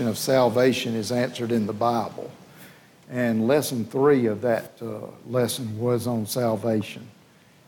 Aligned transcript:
of 0.00 0.18
salvation 0.18 0.94
is 0.94 1.12
answered 1.12 1.52
in 1.52 1.66
the 1.66 1.72
Bible. 1.72 2.30
And 3.10 3.46
lesson 3.46 3.84
three 3.84 4.26
of 4.26 4.40
that 4.40 4.72
uh, 4.80 5.06
lesson 5.26 5.78
was 5.78 6.06
on 6.06 6.26
salvation. 6.26 7.06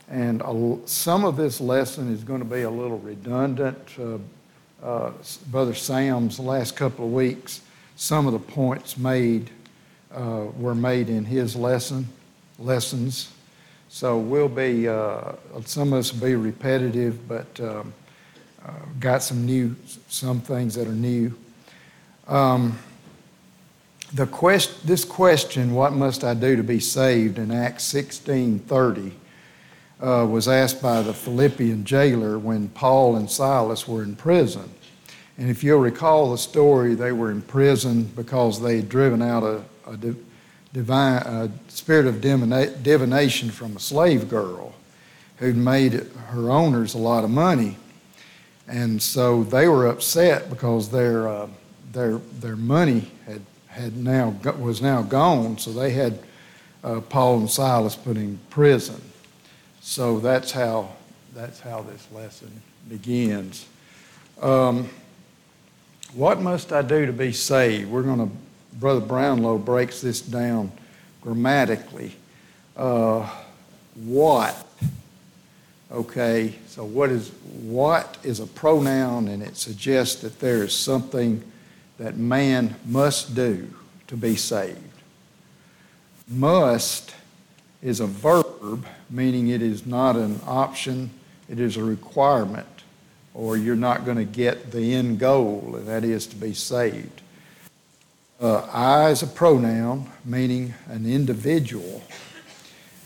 And 0.08 0.40
a, 0.42 0.78
some 0.86 1.24
of 1.24 1.36
this 1.36 1.60
lesson 1.60 2.12
is 2.12 2.24
going 2.24 2.40
to 2.40 2.46
be 2.46 2.62
a 2.62 2.70
little 2.70 2.98
redundant. 2.98 3.78
Uh, 3.98 4.18
uh, 4.82 5.12
Brother 5.48 5.74
Sam's 5.74 6.38
last 6.38 6.76
couple 6.76 7.06
of 7.06 7.12
weeks, 7.12 7.60
some 7.96 8.26
of 8.26 8.32
the 8.32 8.38
points 8.38 8.96
made 8.96 9.50
uh, 10.14 10.46
were 10.56 10.74
made 10.74 11.08
in 11.08 11.24
his 11.24 11.56
lesson 11.56 12.06
lessons. 12.58 13.32
So 13.88 14.18
we'll 14.18 14.48
be 14.48 14.88
uh, 14.88 15.32
some 15.64 15.92
of 15.92 16.00
us 16.00 16.12
will 16.12 16.26
be 16.28 16.34
repetitive, 16.34 17.28
but 17.28 17.60
um, 17.60 17.92
uh, 18.64 18.72
got 18.98 19.22
some 19.22 19.46
new 19.46 19.76
some 20.08 20.40
things 20.40 20.74
that 20.74 20.88
are 20.88 20.92
new. 20.92 21.34
Um, 22.28 22.78
the 24.12 24.26
quest, 24.26 24.86
this 24.86 25.04
question, 25.04 25.74
what 25.74 25.92
must 25.92 26.24
I 26.24 26.34
do 26.34 26.56
to 26.56 26.62
be 26.62 26.80
saved, 26.80 27.38
in 27.38 27.50
Acts 27.50 27.84
16 27.84 28.60
30, 28.60 29.12
uh, 30.00 30.26
was 30.28 30.48
asked 30.48 30.82
by 30.82 31.02
the 31.02 31.14
Philippian 31.14 31.84
jailer 31.84 32.38
when 32.38 32.68
Paul 32.68 33.16
and 33.16 33.30
Silas 33.30 33.86
were 33.86 34.02
in 34.02 34.16
prison. 34.16 34.70
And 35.38 35.50
if 35.50 35.62
you'll 35.62 35.80
recall 35.80 36.30
the 36.30 36.38
story, 36.38 36.94
they 36.94 37.12
were 37.12 37.30
in 37.30 37.42
prison 37.42 38.04
because 38.16 38.60
they 38.60 38.76
had 38.76 38.88
driven 38.88 39.20
out 39.20 39.42
a, 39.42 39.62
a 39.86 39.96
divine, 40.72 41.22
a 41.22 41.50
spirit 41.68 42.06
of 42.06 42.20
divination 42.20 43.50
from 43.50 43.76
a 43.76 43.80
slave 43.80 44.28
girl 44.28 44.74
who'd 45.36 45.56
made 45.56 45.92
her 46.28 46.50
owners 46.50 46.94
a 46.94 46.98
lot 46.98 47.24
of 47.24 47.30
money. 47.30 47.76
And 48.66 49.00
so 49.02 49.44
they 49.44 49.68
were 49.68 49.86
upset 49.86 50.48
because 50.48 50.90
their, 50.90 51.28
uh, 51.28 51.48
their, 51.92 52.18
their 52.40 52.56
money 52.56 53.10
had, 53.26 53.42
had 53.68 53.96
now, 53.96 54.34
was 54.58 54.82
now 54.82 55.02
gone, 55.02 55.58
so 55.58 55.72
they 55.72 55.90
had 55.90 56.18
uh, 56.84 57.00
Paul 57.00 57.38
and 57.38 57.50
Silas 57.50 57.96
put 57.96 58.16
in 58.16 58.38
prison. 58.50 59.00
So 59.80 60.18
that's 60.18 60.52
how, 60.52 60.90
that's 61.34 61.60
how 61.60 61.82
this 61.82 62.06
lesson 62.12 62.50
begins. 62.88 63.66
Um, 64.40 64.88
what 66.14 66.40
must 66.40 66.72
I 66.72 66.82
do 66.82 67.06
to 67.06 67.12
be 67.12 67.32
saved? 67.32 67.90
We're 67.90 68.02
going 68.02 68.28
to, 68.28 68.36
Brother 68.78 69.00
Brownlow 69.00 69.58
breaks 69.58 70.00
this 70.00 70.20
down 70.20 70.72
grammatically. 71.20 72.14
Uh, 72.76 73.28
what? 73.94 74.66
Okay, 75.90 76.54
so 76.66 76.84
what 76.84 77.10
is 77.10 77.30
what 77.62 78.18
is 78.24 78.40
a 78.40 78.46
pronoun 78.46 79.28
and 79.28 79.40
it 79.42 79.56
suggests 79.56 80.16
that 80.22 80.40
there 80.40 80.64
is 80.64 80.74
something 80.74 81.42
that 81.98 82.16
man 82.16 82.74
must 82.84 83.34
do 83.34 83.68
to 84.08 84.16
be 84.16 84.36
saved. 84.36 84.80
Must 86.28 87.14
is 87.82 88.00
a 88.00 88.06
verb, 88.06 88.86
meaning 89.10 89.48
it 89.48 89.62
is 89.62 89.86
not 89.86 90.16
an 90.16 90.40
option, 90.46 91.10
it 91.48 91.60
is 91.60 91.76
a 91.76 91.84
requirement, 91.84 92.66
or 93.34 93.56
you're 93.56 93.76
not 93.76 94.04
going 94.04 94.16
to 94.16 94.24
get 94.24 94.72
the 94.72 94.94
end 94.94 95.18
goal, 95.18 95.74
and 95.76 95.86
that 95.86 96.04
is 96.04 96.26
to 96.26 96.36
be 96.36 96.52
saved. 96.52 97.20
Uh, 98.40 98.68
I 98.72 99.10
is 99.10 99.22
a 99.22 99.26
pronoun, 99.26 100.10
meaning 100.24 100.74
an 100.88 101.06
individual, 101.06 102.02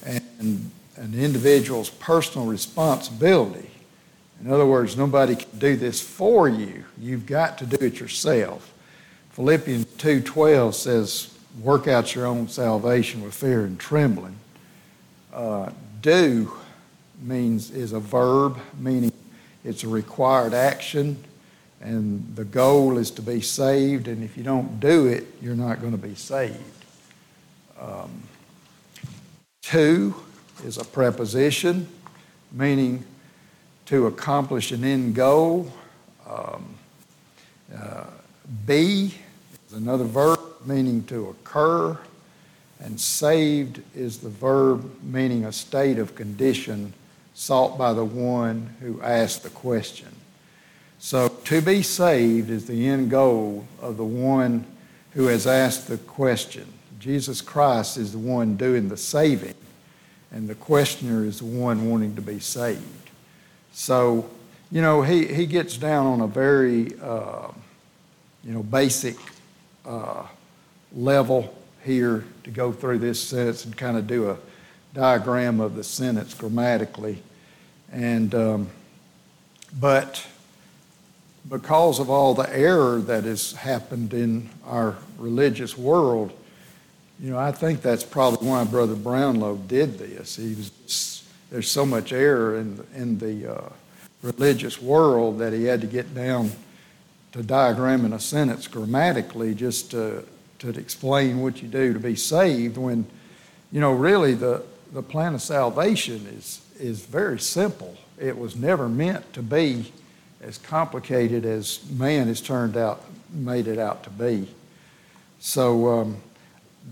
and 0.04 0.70
an 0.96 1.14
individual's 1.14 1.90
personal 1.90 2.46
responsibility. 2.46 3.70
In 4.42 4.50
other 4.50 4.66
words, 4.66 4.96
nobody 4.96 5.36
can 5.36 5.58
do 5.58 5.76
this 5.76 6.00
for 6.00 6.48
you. 6.48 6.84
You've 6.98 7.26
got 7.26 7.58
to 7.58 7.66
do 7.66 7.84
it 7.84 8.00
yourself. 8.00 8.69
Philippians 9.40 9.86
2:12 9.96 10.74
says, 10.74 11.28
"Work 11.62 11.88
out 11.88 12.14
your 12.14 12.26
own 12.26 12.46
salvation 12.50 13.22
with 13.22 13.32
fear 13.32 13.64
and 13.64 13.80
trembling." 13.80 14.36
Uh, 15.32 15.70
do 16.02 16.52
means 17.22 17.70
is 17.70 17.92
a 17.92 18.00
verb, 18.00 18.58
meaning 18.78 19.10
it's 19.64 19.82
a 19.82 19.88
required 19.88 20.52
action, 20.52 21.24
and 21.80 22.36
the 22.36 22.44
goal 22.44 22.98
is 22.98 23.10
to 23.12 23.22
be 23.22 23.40
saved. 23.40 24.08
And 24.08 24.22
if 24.22 24.36
you 24.36 24.42
don't 24.42 24.78
do 24.78 25.06
it, 25.06 25.26
you're 25.40 25.56
not 25.56 25.80
going 25.80 25.92
to 25.92 26.06
be 26.06 26.14
saved. 26.14 26.84
Um, 27.80 28.24
to 29.62 30.16
is 30.66 30.76
a 30.76 30.84
preposition, 30.84 31.88
meaning 32.52 33.06
to 33.86 34.06
accomplish 34.06 34.70
an 34.70 34.84
end 34.84 35.14
goal. 35.14 35.72
Um, 36.28 36.74
uh, 37.74 38.04
be 38.66 39.14
is 39.70 39.76
another 39.76 40.04
verb, 40.04 40.40
meaning 40.66 41.04
to 41.04 41.28
occur. 41.28 41.96
And 42.80 43.00
saved 43.00 43.82
is 43.94 44.18
the 44.18 44.28
verb 44.28 44.90
meaning 45.02 45.44
a 45.44 45.52
state 45.52 45.98
of 45.98 46.14
condition 46.14 46.92
sought 47.34 47.78
by 47.78 47.92
the 47.92 48.04
one 48.04 48.74
who 48.80 49.00
asked 49.00 49.42
the 49.42 49.50
question. 49.50 50.08
So 50.98 51.28
to 51.28 51.60
be 51.60 51.82
saved 51.82 52.50
is 52.50 52.66
the 52.66 52.88
end 52.88 53.10
goal 53.10 53.66
of 53.80 53.96
the 53.96 54.04
one 54.04 54.64
who 55.12 55.26
has 55.26 55.46
asked 55.46 55.88
the 55.88 55.98
question. 55.98 56.66
Jesus 56.98 57.40
Christ 57.40 57.96
is 57.96 58.12
the 58.12 58.18
one 58.18 58.56
doing 58.56 58.88
the 58.88 58.96
saving, 58.96 59.54
and 60.32 60.48
the 60.48 60.54
questioner 60.54 61.24
is 61.24 61.38
the 61.38 61.46
one 61.46 61.88
wanting 61.88 62.16
to 62.16 62.22
be 62.22 62.40
saved. 62.40 63.10
So, 63.72 64.28
you 64.70 64.82
know, 64.82 65.02
he, 65.02 65.26
he 65.26 65.46
gets 65.46 65.76
down 65.76 66.06
on 66.06 66.20
a 66.20 66.26
very, 66.26 66.98
uh, 67.00 67.48
you 68.42 68.52
know, 68.52 68.62
basic 68.62 69.16
uh, 69.84 70.26
level 70.92 71.54
here 71.84 72.24
to 72.44 72.50
go 72.50 72.72
through 72.72 72.98
this 72.98 73.22
sentence 73.22 73.64
and 73.64 73.76
kind 73.76 73.96
of 73.96 74.06
do 74.06 74.30
a 74.30 74.36
diagram 74.94 75.60
of 75.60 75.74
the 75.74 75.84
sentence 75.84 76.34
grammatically. 76.34 77.22
And, 77.92 78.34
um, 78.34 78.70
but 79.78 80.26
because 81.48 81.98
of 81.98 82.10
all 82.10 82.34
the 82.34 82.54
error 82.54 82.98
that 83.00 83.24
has 83.24 83.52
happened 83.52 84.12
in 84.12 84.50
our 84.64 84.96
religious 85.18 85.76
world, 85.76 86.32
you 87.18 87.30
know, 87.30 87.38
I 87.38 87.52
think 87.52 87.82
that's 87.82 88.04
probably 88.04 88.48
why 88.48 88.64
Brother 88.64 88.94
Brownlow 88.94 89.56
did 89.56 89.98
this. 89.98 90.36
He 90.36 90.54
was, 90.54 91.24
there's 91.50 91.70
so 91.70 91.84
much 91.84 92.12
error 92.12 92.58
in, 92.58 92.84
in 92.94 93.18
the 93.18 93.56
uh, 93.56 93.68
religious 94.22 94.80
world 94.80 95.38
that 95.38 95.52
he 95.52 95.64
had 95.64 95.80
to 95.80 95.86
get 95.86 96.14
down 96.14 96.50
to 97.32 97.42
diagram 97.42 98.04
in 98.04 98.12
a 98.12 98.20
sentence 98.20 98.66
grammatically 98.66 99.54
just 99.54 99.90
to 99.92 100.24
to 100.60 100.68
explain 100.68 101.40
what 101.40 101.62
you 101.62 101.68
do 101.68 101.92
to 101.92 101.98
be 101.98 102.14
saved 102.14 102.76
when, 102.76 103.06
you 103.72 103.80
know, 103.80 103.92
really 103.92 104.34
the, 104.34 104.62
the 104.92 105.02
plan 105.02 105.34
of 105.34 105.42
salvation 105.42 106.26
is, 106.38 106.60
is 106.78 107.00
very 107.00 107.40
simple. 107.40 107.96
It 108.18 108.38
was 108.38 108.54
never 108.54 108.88
meant 108.88 109.32
to 109.32 109.42
be 109.42 109.90
as 110.42 110.58
complicated 110.58 111.44
as 111.44 111.80
man 111.90 112.28
has 112.28 112.40
turned 112.40 112.76
out, 112.76 113.02
made 113.30 113.66
it 113.66 113.78
out 113.78 114.04
to 114.04 114.10
be. 114.10 114.48
So 115.38 116.00
um, 116.00 116.16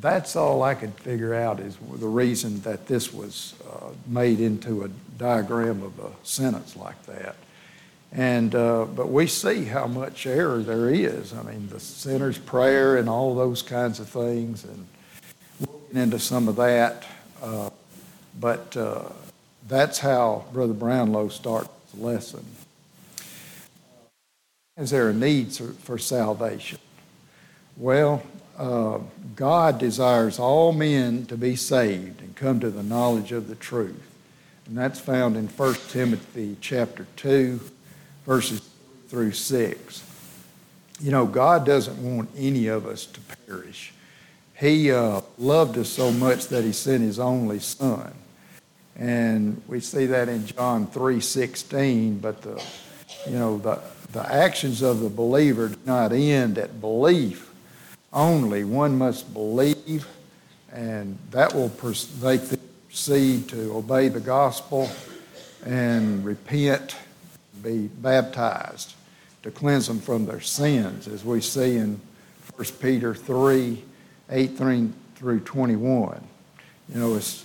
that's 0.00 0.34
all 0.34 0.62
I 0.62 0.75
could 0.75 0.94
figure 0.94 1.34
out 1.34 1.60
is 1.60 1.77
the 1.97 2.09
reason 2.09 2.62
that 2.62 2.87
this 2.87 3.12
was 3.12 3.54
uh, 3.71 3.91
made 4.06 4.41
into 4.41 4.84
a 4.84 4.88
diagram 5.19 5.82
of 5.82 5.98
a 5.98 6.10
sentence 6.22 6.75
like 6.75 7.03
that. 7.04 7.37
And, 8.13 8.55
uh, 8.55 8.87
but 8.87 9.11
we 9.11 9.27
see 9.27 9.65
how 9.65 9.87
much 9.87 10.27
error 10.27 10.63
there 10.63 10.89
is. 10.89 11.35
I 11.35 11.43
mean, 11.43 11.69
the 11.69 11.81
sinner's 11.81 12.39
prayer 12.39 12.97
and 12.97 13.09
all 13.09 13.35
those 13.35 13.61
kinds 13.61 14.01
of 14.01 14.09
things, 14.09 14.65
and 14.65 14.87
looking 15.61 15.99
into 16.01 16.19
some 16.19 16.49
of 16.49 16.57
that. 16.57 17.05
Uh, 17.43 17.71
but 18.41 18.77
uh, 18.77 19.03
that's 19.69 19.99
how 19.99 20.45
Brother 20.53 20.73
Brownlow 20.73 21.29
starts 21.29 21.69
the 21.93 22.05
lesson. 22.05 22.45
Is 24.79 24.91
there 24.91 25.11
a 25.11 25.15
need 25.15 25.53
for 25.53 25.99
salvation? 25.99 26.79
Well, 27.77 28.23
uh, 28.57 28.99
God 29.37 29.78
desires 29.78 30.39
all 30.39 30.72
men 30.72 31.27
to 31.27 31.37
be 31.37 31.57
saved 31.57 32.21
and 32.21 32.34
come 32.34 32.61
to 32.61 32.71
the 32.71 32.83
knowledge 32.83 33.33
of 33.33 33.49
the 33.49 33.54
truth. 33.54 34.03
And 34.66 34.77
that's 34.77 35.01
found 35.01 35.37
in 35.37 35.49
1 35.49 35.75
Timothy 35.89 36.57
chapter 36.61 37.07
2, 37.16 37.61
verses 38.28 38.60
through 39.09 39.33
6. 39.33 40.04
You 41.01 41.10
know, 41.10 41.25
God 41.25 41.65
doesn't 41.65 41.97
want 41.97 42.28
any 42.36 42.66
of 42.66 42.86
us 42.86 43.07
to 43.07 43.21
perish. 43.47 43.95
He 44.54 44.92
uh, 44.92 45.22
loved 45.39 45.78
us 45.78 45.89
so 45.89 46.13
much 46.13 46.48
that 46.48 46.63
he 46.63 46.72
sent 46.72 47.03
his 47.03 47.19
only 47.19 47.59
son. 47.59 48.13
And 48.97 49.63
we 49.66 49.80
see 49.80 50.07
that 50.07 50.28
in 50.28 50.47
John 50.47 50.89
3:16, 50.89 52.21
but 52.21 52.42
the 52.42 52.63
you 53.27 53.39
know 53.39 53.59
the 53.59 53.78
the 54.13 54.30
actions 54.30 54.83
of 54.83 55.01
the 55.01 55.09
believer 55.09 55.69
do 55.69 55.77
not 55.86 56.13
end 56.13 56.59
at 56.59 56.80
belief 56.80 57.51
only. 58.13 58.65
One 58.65 58.98
must 58.98 59.33
believe, 59.33 60.07
and 60.72 61.16
that 61.30 61.54
will 61.54 61.71
make 62.21 62.42
them 62.42 62.60
proceed 62.89 63.48
to 63.51 63.77
obey 63.77 64.09
the 64.09 64.21
gospel 64.21 64.91
and 65.65 66.25
repent 66.25 66.97
be 67.63 67.89
baptized 67.89 68.95
to 69.43 69.51
cleanse 69.51 69.87
them 69.87 70.01
from 70.01 70.27
their 70.27 70.41
sins, 70.41 71.09
as 71.09 71.25
we 71.25 71.41
see 71.41 71.77
in 71.77 72.01
1 72.57 72.66
Peter 72.81 73.15
3, 73.15 73.83
18 74.31 74.95
through 75.15 75.41
21. 75.41 76.21
You 76.93 77.01
know, 77.01 77.15
it's 77.15 77.45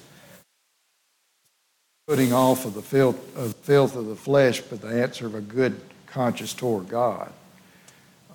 putting 2.07 2.33
off 2.33 2.65
of 2.65 2.73
the 2.73 2.81
filth 2.81 3.37
of, 3.37 3.55
filth 3.57 3.95
of 3.95 4.07
the 4.07 4.15
flesh, 4.15 4.61
but 4.61 4.81
the 4.81 5.01
answer 5.01 5.25
of 5.25 5.35
a 5.35 5.41
good 5.41 5.79
conscience 6.07 6.53
toward 6.53 6.89
God. 6.89 7.31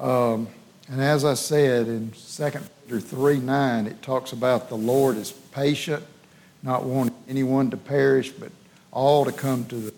Um, 0.01 0.49
and 0.91 1.01
as 1.01 1.25
I 1.25 1.35
said 1.35 1.87
in 1.87 2.13
2 2.13 2.51
Peter 2.87 3.01
3 3.01 3.41
9, 3.41 3.87
it 3.87 4.01
talks 4.01 4.33
about 4.33 4.69
the 4.69 4.77
Lord 4.77 5.17
is 5.17 5.33
patient, 5.33 6.03
not 6.63 6.85
wanting 6.85 7.15
anyone 7.29 7.71
to 7.71 7.77
perish, 7.77 8.31
but 8.31 8.51
all 8.91 9.25
to 9.25 9.33
come 9.33 9.65
to 9.67 9.77
the 9.77 9.95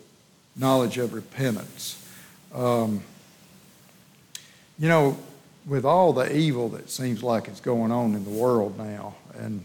knowledge 0.60 0.98
of 0.98 1.14
repentance. 1.14 1.96
Um, 2.54 3.02
you 4.78 4.88
know, 4.88 5.18
with 5.66 5.84
all 5.84 6.12
the 6.12 6.36
evil 6.36 6.68
that 6.70 6.90
seems 6.90 7.22
like 7.22 7.48
it's 7.48 7.60
going 7.60 7.90
on 7.90 8.14
in 8.14 8.24
the 8.24 8.30
world 8.30 8.78
now, 8.78 9.14
and 9.38 9.64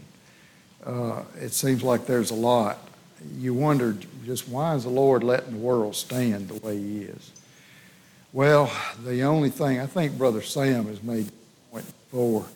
uh, 0.84 1.22
it 1.40 1.52
seems 1.52 1.82
like 1.82 2.06
there's 2.06 2.30
a 2.30 2.34
lot, 2.34 2.78
you 3.38 3.54
wonder 3.54 3.96
just 4.24 4.48
why 4.48 4.74
is 4.74 4.84
the 4.84 4.90
Lord 4.90 5.22
letting 5.22 5.52
the 5.52 5.58
world 5.58 5.94
stand 5.94 6.48
the 6.48 6.66
way 6.66 6.76
He 6.78 7.02
is? 7.02 7.32
Well, 8.32 8.70
the 9.04 9.22
only 9.22 9.50
thing, 9.50 9.80
I 9.80 9.86
think 9.86 10.18
Brother 10.18 10.42
Sam 10.42 10.86
has 10.86 11.02
made 11.02 11.30
point 11.70 11.86
before, 12.10 12.46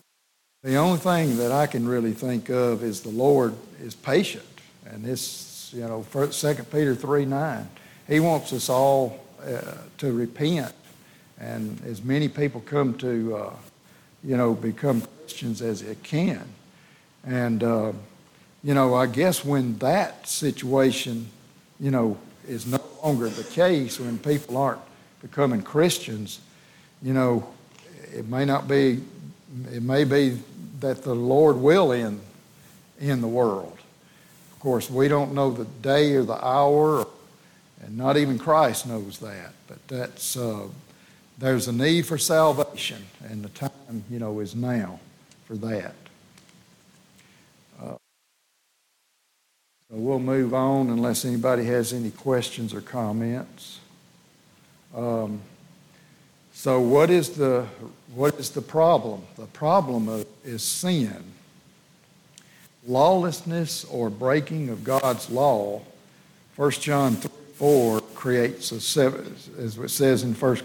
the 0.63 0.77
only 0.77 0.99
thing 0.99 1.39
that 1.39 1.53
I 1.53 1.67
can 1.67 1.89
really 1.89 2.13
think 2.13 2.51
of 2.51 2.83
is 2.83 3.01
the 3.01 3.09
Lord 3.09 3.55
is 3.81 3.95
patient. 3.95 4.45
And 4.87 5.05
this, 5.05 5.73
you 5.75 5.81
know, 5.81 6.05
2 6.13 6.55
Peter 6.65 6.95
3 6.95 7.25
9, 7.25 7.69
He 8.11 8.19
wants 8.19 8.53
us 8.53 8.69
all 8.69 9.21
uh, 9.41 9.61
to 9.99 10.13
repent. 10.13 10.75
And 11.39 11.81
as 11.87 12.03
many 12.03 12.29
people 12.29 12.61
come 12.61 12.95
to, 12.99 13.37
uh, 13.37 13.53
you 14.25 14.37
know, 14.37 14.53
become 14.53 15.03
Christians 15.21 15.63
as 15.63 15.83
they 15.83 15.95
can. 15.95 16.43
And, 17.25 17.63
uh, 17.63 17.93
you 18.65 18.75
know, 18.75 18.95
I 18.95 19.07
guess 19.07 19.45
when 19.45 19.79
that 19.79 20.29
situation, 20.29 21.29
you 21.79 21.93
know, 21.93 22.19
is 22.49 22.67
no 22.67 22.83
longer 23.05 23.29
the 23.29 23.45
case, 23.45 24.01
when 24.01 24.19
people 24.19 24.57
aren't 24.57 24.81
becoming 25.23 25.63
Christians, 25.63 26.41
you 27.03 27.13
know, 27.13 27.49
it 28.13 28.27
may 28.27 28.45
not 28.45 28.67
be, 28.67 29.01
it 29.73 29.85
may 29.85 30.03
be 30.03 30.37
that 30.81 31.05
the 31.05 31.15
Lord 31.15 31.59
will 31.59 31.93
end 31.93 32.21
in 32.99 33.21
the 33.21 33.29
world. 33.29 33.79
Of 34.53 34.59
course, 34.59 34.91
we 34.91 35.07
don't 35.07 35.33
know 35.33 35.53
the 35.53 35.65
day 35.65 36.15
or 36.15 36.25
the 36.25 36.45
hour, 36.45 37.07
and 37.85 37.97
not 37.97 38.17
even 38.17 38.39
Christ 38.39 38.87
knows 38.87 39.19
that. 39.19 39.53
But 39.67 39.87
that's 39.89 40.37
uh, 40.37 40.69
there's 41.39 41.69
a 41.69 41.73
need 41.73 42.07
for 42.07 42.19
salvation, 42.19 43.05
and 43.25 43.43
the 43.43 43.49
time, 43.49 44.05
you 44.11 44.19
know, 44.19 44.41
is 44.41 44.55
now 44.55 45.01
for 45.47 45.57
that. 45.57 45.95
Uh, 47.83 47.97
so 49.89 49.97
we'll 49.97 50.19
move 50.19 50.53
on 50.53 50.91
unless 50.91 51.25
anybody 51.25 51.65
has 51.65 51.93
any 51.93 52.11
questions 52.11 52.75
or 52.75 52.81
comments. 52.81 53.81
Um, 54.95 55.41
so 56.53 56.81
what 56.81 57.11
is 57.11 57.31
the 57.31 57.67
what 58.15 58.35
is 58.35 58.51
the 58.51 58.63
problem? 58.63 59.23
The 59.37 59.47
problem 59.47 60.09
of, 60.09 60.27
is 60.45 60.63
sin. 60.63 61.25
Lawlessness 62.87 63.85
or 63.85 64.11
breaking 64.11 64.69
of 64.69 64.85
God's 64.85 65.31
law. 65.31 65.83
1 66.57 66.71
John 66.73 67.15
3 67.17 67.40
4 67.61 68.01
creates 68.15 68.73
a, 68.73 68.77
as 69.59 69.77
it 69.77 69.91
says 69.91 70.23
in 70.23 70.33
1 70.33 70.57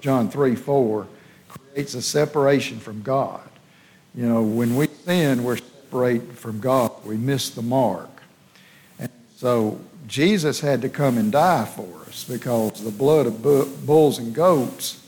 John 0.00 0.30
3 0.30 0.54
4, 0.54 1.06
creates 1.48 1.94
a 1.94 2.02
separation 2.02 2.78
from 2.78 3.02
God. 3.02 3.42
You 4.14 4.28
know, 4.28 4.40
when 4.44 4.76
we 4.76 4.86
sin, 4.86 5.42
we're 5.42 5.56
separated 5.56 6.38
from 6.38 6.60
God. 6.60 6.92
We 7.04 7.16
miss 7.16 7.50
the 7.50 7.62
mark. 7.62 8.22
And 9.00 9.10
so 9.34 9.80
Jesus 10.06 10.60
had 10.60 10.82
to 10.82 10.88
come 10.88 11.18
and 11.18 11.32
die 11.32 11.64
for 11.64 12.02
us 12.06 12.22
because 12.22 12.84
the 12.84 12.92
blood 12.92 13.26
of 13.26 13.42
bulls 13.84 14.20
and 14.20 14.32
goats, 14.32 15.04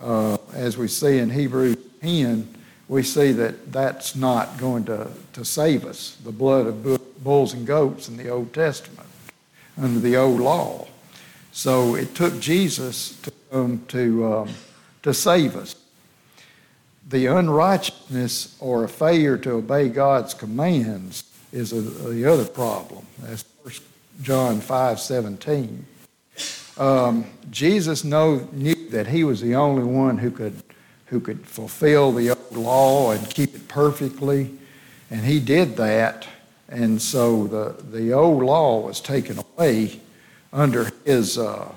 uh, 0.00 0.38
as 0.54 0.78
we 0.78 0.88
see 0.88 1.18
in 1.18 1.28
Hebrews 1.28 1.76
10, 2.00 2.48
we 2.88 3.02
see 3.02 3.32
that 3.32 3.70
that's 3.70 4.16
not 4.16 4.56
going 4.56 4.84
to, 4.84 5.10
to 5.34 5.44
save 5.44 5.84
us. 5.84 6.16
The 6.24 6.32
blood 6.32 6.66
of 6.66 7.22
bulls 7.22 7.52
and 7.52 7.66
goats 7.66 8.08
in 8.08 8.16
the 8.16 8.30
Old 8.30 8.54
Testament, 8.54 9.06
under 9.80 10.00
the 10.00 10.16
old 10.16 10.40
law. 10.40 10.86
So 11.52 11.94
it 11.94 12.14
took 12.14 12.38
Jesus 12.40 13.20
to 13.22 13.32
come 13.50 13.84
to, 13.88 14.32
um, 14.32 14.48
to 15.02 15.12
save 15.12 15.56
us. 15.56 15.74
The 17.08 17.26
unrighteousness 17.26 18.56
or 18.60 18.84
a 18.84 18.88
failure 18.88 19.36
to 19.38 19.52
obey 19.52 19.88
God's 19.88 20.32
commands 20.32 21.24
is 21.52 21.72
a, 21.72 21.80
the 21.80 22.24
other 22.24 22.44
problem. 22.44 23.04
That's 23.18 23.44
1 23.62 23.74
John 24.22 24.60
5 24.60 25.00
17. 25.00 25.86
Um, 26.78 27.26
Jesus 27.50 28.04
know, 28.04 28.48
knew 28.52 28.88
that 28.90 29.08
he 29.08 29.24
was 29.24 29.40
the 29.40 29.54
only 29.56 29.82
one 29.82 30.18
who 30.18 30.30
could, 30.30 30.62
who 31.06 31.20
could 31.20 31.46
fulfill 31.46 32.12
the 32.12 32.30
old 32.30 32.56
law 32.56 33.10
and 33.10 33.28
keep 33.28 33.54
it 33.54 33.68
perfectly, 33.68 34.50
and 35.10 35.24
he 35.24 35.40
did 35.40 35.76
that. 35.76 36.26
And 36.70 37.02
so 37.02 37.46
the, 37.46 37.82
the 37.90 38.12
old 38.12 38.42
law 38.42 38.80
was 38.80 39.00
taken 39.00 39.38
away 39.38 40.00
under 40.52 40.90
his, 41.04 41.36
uh, 41.36 41.70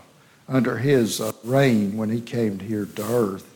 under 0.48 0.78
his 0.78 1.20
uh, 1.20 1.34
reign 1.44 1.98
when 1.98 2.10
he 2.10 2.22
came 2.22 2.60
here 2.60 2.86
to 2.86 3.04
earth. 3.04 3.50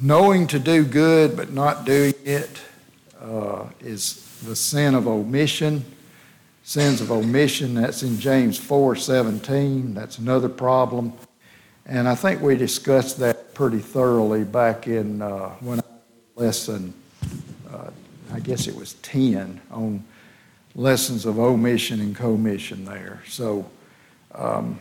Knowing 0.00 0.46
to 0.48 0.58
do 0.58 0.84
good 0.84 1.36
but 1.36 1.52
not 1.52 1.84
doing 1.84 2.14
it 2.24 2.60
uh, 3.20 3.64
is 3.80 4.40
the 4.44 4.54
sin 4.54 4.94
of 4.94 5.08
omission 5.08 5.84
sins 6.64 7.00
of 7.02 7.12
omission. 7.12 7.74
That's 7.74 8.02
in 8.02 8.18
James 8.18 8.58
4 8.58 8.96
17. 8.96 9.94
That's 9.94 10.18
another 10.18 10.48
problem. 10.48 11.12
And 11.86 12.08
I 12.08 12.14
think 12.14 12.40
we 12.40 12.56
discussed 12.56 13.18
that 13.18 13.54
pretty 13.54 13.78
thoroughly 13.78 14.42
back 14.42 14.88
in 14.88 15.22
uh, 15.22 15.50
when 15.60 15.80
I 15.80 15.82
lesson, 16.34 16.92
uh, 17.72 17.90
I 18.34 18.40
guess 18.40 18.66
it 18.66 18.74
was 18.74 18.94
10, 18.94 19.60
on 19.70 20.04
lessons 20.74 21.24
of 21.24 21.38
omission 21.38 22.00
and 22.00 22.16
commission 22.16 22.84
there. 22.84 23.22
So, 23.28 23.70
um, 24.34 24.78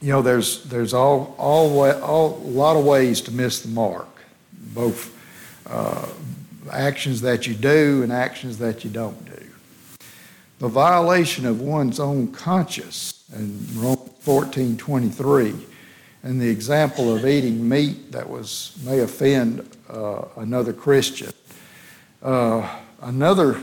you 0.00 0.10
know, 0.10 0.22
there's, 0.22 0.64
there's 0.64 0.94
all, 0.94 1.34
all, 1.38 1.80
all, 2.00 2.36
a 2.38 2.50
lot 2.50 2.76
of 2.76 2.84
ways 2.84 3.20
to 3.22 3.30
miss 3.30 3.60
the 3.60 3.68
mark, 3.68 4.08
both 4.74 5.14
uh, 5.68 6.08
actions 6.72 7.20
that 7.20 7.46
you 7.46 7.54
do 7.54 8.02
and 8.02 8.12
actions 8.12 8.58
that 8.58 8.84
you 8.84 8.90
don't 8.90 9.24
do 9.24 9.38
the 10.58 10.68
violation 10.68 11.46
of 11.46 11.60
one's 11.60 12.00
own 12.00 12.28
conscience 12.32 13.24
in 13.34 13.64
Romans 13.74 14.10
14 14.20 14.76
23, 14.76 15.54
and 16.22 16.40
the 16.40 16.48
example 16.48 17.14
of 17.14 17.26
eating 17.26 17.66
meat 17.66 18.12
that 18.12 18.28
was 18.28 18.76
may 18.84 19.00
offend 19.00 19.68
uh, 19.88 20.24
another 20.36 20.72
Christian. 20.72 21.32
Uh, 22.22 22.68
another 23.02 23.62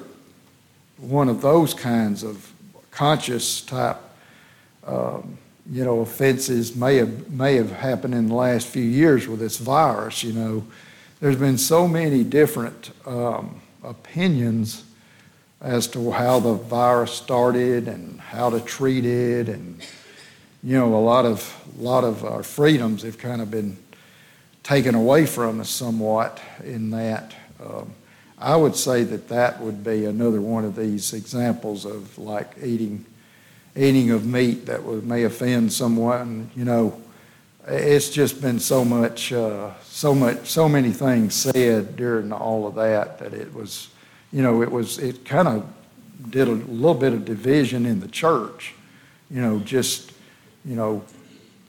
one 0.98 1.28
of 1.28 1.42
those 1.42 1.74
kinds 1.74 2.24
of 2.24 2.54
conscious 2.90 3.62
type, 3.62 3.98
um, 4.88 5.38
you 5.70 5.84
know, 5.84 6.00
offenses 6.00 6.76
may 6.76 6.96
have 6.96 7.30
may 7.32 7.56
have 7.56 7.72
happened 7.72 8.14
in 8.14 8.28
the 8.28 8.34
last 8.34 8.68
few 8.68 8.84
years 8.84 9.28
with 9.28 9.40
this 9.40 9.58
virus. 9.58 10.24
You 10.24 10.34
know, 10.34 10.66
there's 11.20 11.36
been 11.36 11.58
so 11.58 11.88
many 11.88 12.24
different 12.24 12.92
um, 13.06 13.60
opinions 13.84 14.86
as 15.60 15.88
to 15.88 16.12
how 16.12 16.40
the 16.40 16.54
virus 16.54 17.12
started 17.12 17.88
and 17.88 18.22
how 18.22 18.50
to 18.50 18.62
treat 18.62 19.06
it, 19.06 19.50
and 19.50 19.82
you 20.64 20.78
know, 20.78 20.96
a 20.96 21.02
lot 21.02 21.26
of 21.26 21.54
a 21.78 21.84
lot 21.84 22.06
of 22.06 22.24
our 22.24 22.44
freedoms 22.44 23.04
have 23.04 23.18
kind 23.18 23.42
of 23.42 23.52
been 23.52 23.76
taken 24.64 24.96
away 24.96 25.26
from 25.26 25.60
us 25.60 25.70
somewhat 25.70 26.40
in 26.64 26.92
that. 26.92 27.36
Um, 27.60 27.94
I 28.38 28.56
would 28.56 28.76
say 28.76 29.04
that 29.04 29.30
that 29.30 29.62
would 29.62 29.84
be 29.84 30.06
another 30.06 30.42
one 30.42 30.66
of 30.66 30.76
these 30.76 31.14
examples 31.14 31.86
of 31.86 32.18
like 32.18 32.56
eating 32.62 33.06
eating 33.78 34.12
of 34.12 34.26
meat 34.26 34.66
that 34.68 34.84
would, 34.84 35.06
may 35.06 35.24
offend 35.24 35.72
someone. 35.72 36.50
You 36.56 36.64
know, 36.64 37.02
it's 37.68 38.10
just 38.10 38.42
been 38.42 38.60
so 38.60 38.86
much, 38.86 39.34
uh, 39.34 39.74
so 39.84 40.16
much, 40.16 40.48
so 40.48 40.70
many 40.70 40.92
things 40.92 41.36
said 41.36 41.98
during 41.98 42.32
all 42.32 42.68
of 42.68 42.76
that 42.76 43.20
that 43.20 43.34
it 43.34 43.54
was 43.54 43.90
you 44.36 44.42
know, 44.42 44.62
it 44.62 44.70
was, 44.70 44.98
it 44.98 45.24
kind 45.24 45.48
of 45.48 45.66
did 46.30 46.50
a 46.50 46.52
little 46.52 46.94
bit 46.94 47.14
of 47.14 47.24
division 47.24 47.86
in 47.86 48.02
the 48.02 48.08
church, 48.10 48.74
you 49.32 49.42
know, 49.42 49.60
just, 49.60 50.12
you 50.66 50.76
know, 50.76 51.02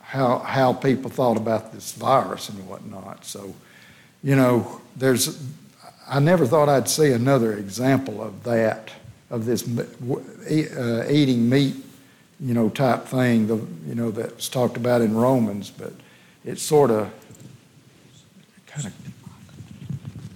how, 0.01 0.41
how 0.41 0.73
people 0.73 1.09
thought 1.09 1.37
about 1.37 1.73
this 1.73 1.93
virus 1.93 2.49
and 2.49 2.67
whatnot. 2.69 3.25
So, 3.25 3.55
you 4.25 4.35
know, 4.35 4.81
there's, 4.97 5.41
I 6.09 6.21
never 6.21 6.47
thought 6.47 6.69
I'd 6.69 6.89
see 6.89 7.13
another 7.13 7.55
example 7.55 8.23
of 8.23 8.45
that, 8.45 8.91
of 9.31 9.45
this 9.45 9.67
uh, 9.67 11.07
eating 11.11 11.49
meat, 11.49 11.77
you 12.41 12.55
know, 12.55 12.69
type 12.69 13.05
thing, 13.07 13.47
the, 13.47 13.57
you 13.87 13.95
know, 13.95 14.11
that's 14.11 14.49
talked 14.49 14.77
about 14.77 15.01
in 15.01 15.17
Romans, 15.17 15.71
but 15.71 15.93
it 16.45 16.59
sort 16.59 16.91
of 16.91 17.11
kind 18.67 18.87
of 18.87 18.93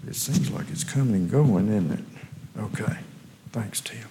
It 0.08 0.16
seems 0.16 0.50
like 0.50 0.68
it's 0.70 0.82
coming 0.82 1.14
and 1.14 1.30
going, 1.30 1.68
isn't 1.68 1.92
it? 1.92 2.04
Okay. 2.58 2.96
Thanks, 3.52 3.80
Tim. 3.80 4.08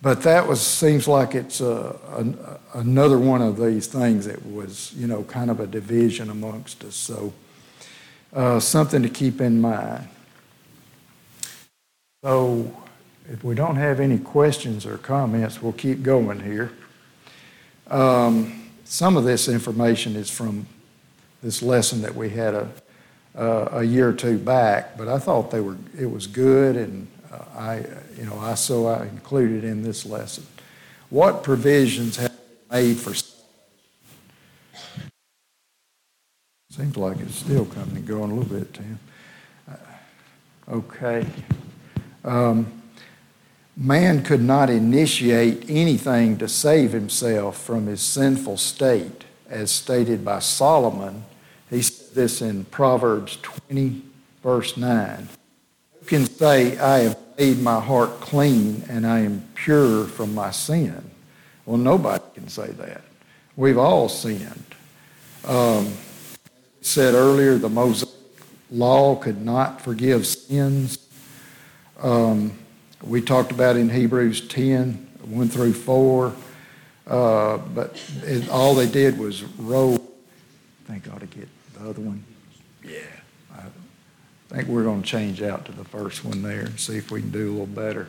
But 0.00 0.22
that 0.22 0.48
was 0.48 0.60
seems 0.60 1.06
like 1.06 1.36
it's 1.36 1.60
uh, 1.60 1.96
an, 2.16 2.36
another 2.74 3.18
one 3.18 3.40
of 3.40 3.56
these 3.56 3.86
things 3.86 4.26
that 4.26 4.44
was, 4.44 4.92
you 4.96 5.06
know, 5.06 5.22
kind 5.24 5.48
of 5.48 5.60
a 5.60 5.66
division 5.66 6.28
amongst 6.28 6.82
us. 6.82 6.96
So 6.96 7.32
uh, 8.32 8.58
something 8.58 9.02
to 9.02 9.08
keep 9.08 9.40
in 9.40 9.60
mind. 9.60 10.08
So 12.22 12.72
if 13.28 13.42
we 13.42 13.56
don't 13.56 13.74
have 13.74 13.98
any 13.98 14.16
questions 14.16 14.86
or 14.86 14.96
comments, 14.96 15.60
we'll 15.60 15.72
keep 15.72 16.04
going 16.04 16.38
here. 16.38 16.70
Um, 17.88 18.70
some 18.84 19.16
of 19.16 19.24
this 19.24 19.48
information 19.48 20.14
is 20.14 20.30
from 20.30 20.66
this 21.42 21.62
lesson 21.62 22.00
that 22.02 22.14
we 22.14 22.30
had 22.30 22.54
a, 22.54 22.70
uh, 23.34 23.70
a 23.72 23.82
year 23.82 24.08
or 24.08 24.12
two 24.12 24.38
back, 24.38 24.96
but 24.96 25.08
I 25.08 25.18
thought 25.18 25.50
they 25.50 25.60
were 25.60 25.76
it 25.98 26.06
was 26.06 26.28
good, 26.28 26.76
and 26.76 27.08
uh, 27.32 27.44
I 27.56 27.86
you 28.16 28.24
know 28.24 28.38
I 28.38 28.54
so 28.54 28.86
I 28.86 29.02
included 29.06 29.64
in 29.64 29.82
this 29.82 30.06
lesson. 30.06 30.46
What 31.10 31.42
provisions 31.42 32.18
have 32.18 32.32
made 32.70 32.98
for? 32.98 33.14
Seems 36.70 36.96
like 36.96 37.18
it's 37.18 37.34
still 37.34 37.64
coming 37.66 37.96
and 37.96 38.06
going 38.06 38.30
a 38.30 38.34
little 38.34 38.58
bit, 38.58 38.72
Tim. 38.72 38.98
Uh, 39.68 39.76
okay. 40.70 41.26
Um, 42.24 42.82
man 43.76 44.22
could 44.22 44.42
not 44.42 44.70
initiate 44.70 45.68
anything 45.68 46.38
to 46.38 46.48
save 46.48 46.92
himself 46.92 47.60
from 47.60 47.86
his 47.86 48.00
sinful 48.00 48.58
state, 48.58 49.24
as 49.48 49.70
stated 49.70 50.24
by 50.24 50.38
Solomon. 50.38 51.24
He 51.70 51.82
said 51.82 52.14
this 52.14 52.42
in 52.42 52.64
Proverbs 52.66 53.38
20, 53.42 54.02
verse 54.42 54.76
9. 54.76 55.28
Who 56.00 56.06
can 56.06 56.26
say, 56.26 56.78
I 56.78 56.98
have 56.98 57.18
made 57.38 57.60
my 57.60 57.80
heart 57.80 58.20
clean 58.20 58.84
and 58.88 59.06
I 59.06 59.20
am 59.20 59.48
pure 59.54 60.04
from 60.04 60.34
my 60.34 60.50
sin? 60.50 61.10
Well, 61.64 61.78
nobody 61.78 62.24
can 62.34 62.48
say 62.48 62.68
that. 62.72 63.02
We've 63.56 63.78
all 63.78 64.08
sinned. 64.08 64.74
Um, 65.46 65.92
said 66.80 67.14
earlier, 67.14 67.56
the 67.56 67.68
Mosaic 67.68 68.08
law 68.70 69.16
could 69.16 69.44
not 69.44 69.80
forgive 69.80 70.26
sins. 70.26 70.98
Um, 72.02 72.52
we 73.02 73.20
talked 73.20 73.52
about 73.52 73.76
in 73.76 73.88
Hebrews 73.88 74.46
10, 74.48 75.08
1 75.24 75.48
through 75.48 75.72
4. 75.72 76.34
Uh, 77.06 77.58
but 77.58 78.00
it, 78.22 78.48
all 78.48 78.74
they 78.74 78.88
did 78.88 79.18
was 79.18 79.42
roll. 79.58 79.98
I 80.88 81.00
ought 81.12 81.20
to 81.20 81.26
get 81.26 81.48
the 81.74 81.88
other 81.88 82.00
one. 82.00 82.22
Yeah. 82.84 83.00
I 84.52 84.56
think 84.56 84.68
we're 84.68 84.82
going 84.82 85.02
to 85.02 85.08
change 85.08 85.40
out 85.40 85.64
to 85.64 85.72
the 85.72 85.84
first 85.84 86.24
one 86.24 86.42
there 86.42 86.60
and 86.60 86.78
see 86.78 86.98
if 86.98 87.10
we 87.10 87.22
can 87.22 87.30
do 87.30 87.48
a 87.48 87.52
little 87.52 87.66
better. 87.66 88.08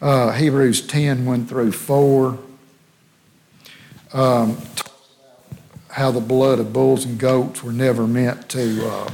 Uh, 0.00 0.32
Hebrews 0.32 0.86
10, 0.86 1.26
1 1.26 1.46
through 1.46 1.72
4. 1.72 2.38
Um, 4.12 4.56
talks 4.56 5.08
about 5.18 5.58
how 5.90 6.10
the 6.10 6.20
blood 6.20 6.58
of 6.58 6.72
bulls 6.72 7.04
and 7.04 7.18
goats 7.18 7.62
were 7.62 7.72
never 7.72 8.06
meant 8.06 8.48
to, 8.50 8.88
uh, 8.88 9.10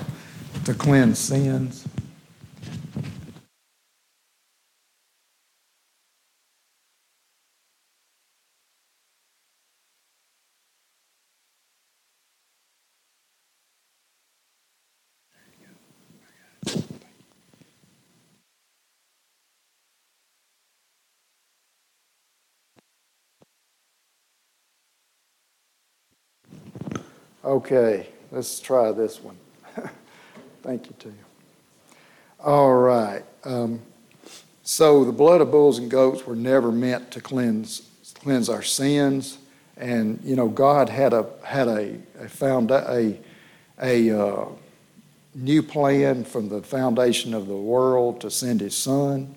to 0.65 0.75
cleanse 0.75 1.19
sins. 1.19 1.82
Okay, 27.45 28.07
let's 28.31 28.61
try 28.61 28.93
this 28.93 29.21
one. 29.21 29.37
Thank 30.63 30.87
you, 30.87 30.95
Tim. 30.99 31.19
All 32.39 32.75
right. 32.75 33.25
Um, 33.43 33.81
so 34.63 35.05
the 35.05 35.13
blood 35.13 35.41
of 35.41 35.51
bulls 35.51 35.79
and 35.79 35.91
goats 35.91 36.25
were 36.25 36.37
never 36.37 36.71
meant 36.71 37.11
to 37.13 37.21
cleanse 37.21 37.89
cleanse 38.15 38.49
our 38.49 38.63
sins, 38.63 39.39
and 39.77 40.21
you 40.23 40.37
know 40.37 40.49
God 40.49 40.89
had 40.89 41.13
a 41.13 41.27
had 41.43 41.67
a, 41.67 41.99
a 42.21 42.29
found 42.29 42.71
a 42.71 43.19
a 43.81 44.11
uh, 44.11 44.45
new 45.35 45.65
plan 45.65 46.23
from 46.23 46.49
the 46.49 46.63
foundation 46.63 47.35
of 47.35 47.49
the 47.49 47.57
world 47.57 48.21
to 48.21 48.31
send 48.31 48.61
His 48.61 48.77
Son, 48.77 49.35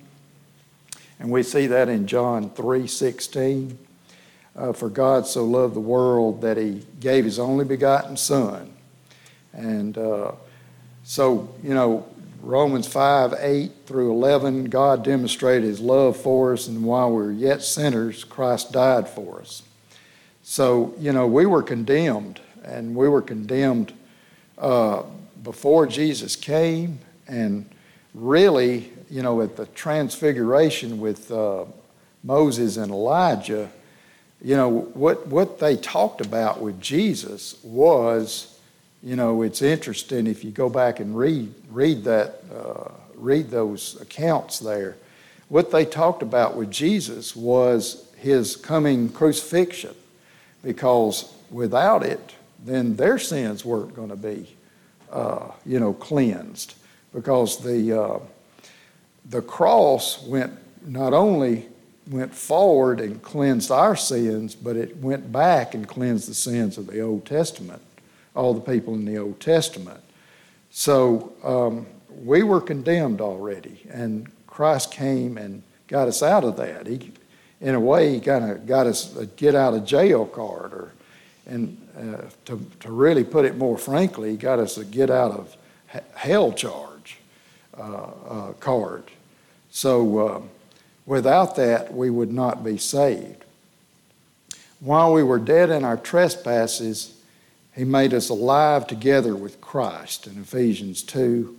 and 1.19 1.31
we 1.31 1.41
see 1.41 1.65
that 1.65 1.89
in 1.89 2.05
John 2.05 2.51
three 2.51 2.85
sixteen. 2.85 3.79
Uh, 4.55 4.71
for 4.71 4.89
God 4.89 5.27
so 5.27 5.43
loved 5.43 5.75
the 5.75 5.81
world 5.81 6.41
that 6.41 6.55
he 6.55 6.85
gave 7.01 7.25
his 7.25 7.39
only 7.39 7.65
begotten 7.65 8.15
Son. 8.15 8.71
And 9.51 9.97
uh, 9.97 10.31
so, 11.03 11.53
you 11.61 11.73
know, 11.73 12.07
Romans 12.41 12.87
5 12.87 13.33
8 13.37 13.71
through 13.85 14.11
11, 14.11 14.65
God 14.65 15.03
demonstrated 15.03 15.63
his 15.63 15.79
love 15.79 16.15
for 16.15 16.53
us, 16.53 16.67
and 16.67 16.83
while 16.83 17.09
we 17.09 17.15
were 17.15 17.31
yet 17.31 17.63
sinners, 17.63 18.23
Christ 18.23 18.71
died 18.71 19.09
for 19.09 19.41
us. 19.41 19.63
So, 20.43 20.93
you 20.99 21.11
know, 21.11 21.25
we 21.25 21.45
were 21.45 21.63
condemned, 21.63 22.39
and 22.63 22.95
we 22.95 23.09
were 23.09 23.21
condemned 23.21 23.93
uh, 24.57 25.03
before 25.41 25.87
Jesus 25.87 26.35
came, 26.35 26.99
and 27.27 27.67
really, 28.13 28.93
you 29.09 29.23
know, 29.23 29.41
at 29.41 29.55
the 29.55 29.65
transfiguration 29.67 30.99
with 30.99 31.31
uh, 31.31 31.65
Moses 32.23 32.77
and 32.77 32.91
Elijah 32.91 33.71
you 34.41 34.55
know, 34.55 34.69
what, 34.69 35.27
what 35.27 35.59
they 35.59 35.75
talked 35.75 36.21
about 36.21 36.61
with 36.61 36.79
Jesus 36.79 37.55
was, 37.63 38.59
you 39.01 39.15
know, 39.15 39.41
it's 39.41 39.61
interesting 39.61 40.27
if 40.27 40.43
you 40.43 40.51
go 40.51 40.69
back 40.69 40.99
and 40.99 41.17
read, 41.17 41.53
read 41.69 42.03
that, 42.03 42.43
uh, 42.53 42.91
read 43.15 43.49
those 43.49 43.99
accounts 44.01 44.59
there. 44.59 44.97
What 45.47 45.71
they 45.71 45.85
talked 45.85 46.23
about 46.23 46.55
with 46.55 46.71
Jesus 46.71 47.35
was 47.35 48.11
his 48.17 48.55
coming 48.55 49.09
crucifixion, 49.09 49.95
because 50.63 51.31
without 51.51 52.03
it, 52.03 52.33
then 52.63 52.95
their 52.95 53.19
sins 53.19 53.63
weren't 53.63 53.95
going 53.95 54.09
to 54.09 54.15
be, 54.15 54.55
uh, 55.11 55.51
you 55.65 55.79
know, 55.79 55.93
cleansed, 55.93 56.73
because 57.13 57.63
the 57.63 58.01
uh, 58.01 58.19
the 59.29 59.41
cross 59.41 60.21
went 60.23 60.53
not 60.85 61.13
only 61.13 61.67
went 62.09 62.33
forward 62.33 62.99
and 62.99 63.21
cleansed 63.21 63.71
our 63.71 63.95
sins, 63.95 64.55
but 64.55 64.75
it 64.75 64.97
went 64.97 65.31
back 65.31 65.73
and 65.73 65.87
cleansed 65.87 66.29
the 66.29 66.33
sins 66.33 66.77
of 66.77 66.87
the 66.87 67.01
Old 67.01 67.25
Testament, 67.25 67.81
all 68.35 68.53
the 68.53 68.61
people 68.61 68.93
in 68.93 69.05
the 69.05 69.17
Old 69.17 69.39
Testament. 69.39 69.99
So 70.69 71.33
um, 71.43 71.87
we 72.23 72.43
were 72.43 72.61
condemned 72.61 73.21
already, 73.21 73.85
and 73.89 74.29
Christ 74.45 74.91
came 74.91 75.37
and 75.37 75.63
got 75.87 76.07
us 76.07 76.21
out 76.21 76.43
of 76.43 76.57
that. 76.57 76.85
He, 76.85 77.11
in 77.61 77.73
a 77.73 77.79
way, 77.79 78.13
he 78.13 78.19
kind 78.19 78.51
of 78.51 78.67
got 78.67 78.85
us 78.85 79.15
a 79.15 79.25
get 79.25 79.55
out 79.55 79.73
of 79.73 79.85
jail 79.85 80.25
card, 80.25 80.73
or 80.73 80.91
and 81.47 81.77
uh, 81.97 82.29
to, 82.45 82.63
to 82.81 82.91
really 82.91 83.23
put 83.23 83.45
it 83.45 83.57
more 83.57 83.77
frankly, 83.77 84.31
he 84.31 84.37
got 84.37 84.59
us 84.59 84.77
a 84.77 84.85
get 84.85 85.09
out 85.09 85.31
of 85.31 85.55
hell 86.13 86.51
charge 86.51 87.17
uh, 87.77 88.11
uh, 88.29 88.53
card. 88.53 89.03
So. 89.71 90.29
Um, 90.29 90.49
Without 91.05 91.55
that, 91.55 91.93
we 91.93 92.09
would 92.09 92.31
not 92.31 92.63
be 92.63 92.77
saved. 92.77 93.43
While 94.79 95.13
we 95.13 95.23
were 95.23 95.39
dead 95.39 95.69
in 95.69 95.83
our 95.83 95.97
trespasses, 95.97 97.15
he 97.75 97.83
made 97.83 98.13
us 98.13 98.29
alive 98.29 98.87
together 98.87 99.35
with 99.35 99.61
Christ 99.61 100.27
in 100.27 100.39
Ephesians 100.39 101.03
2, 101.03 101.57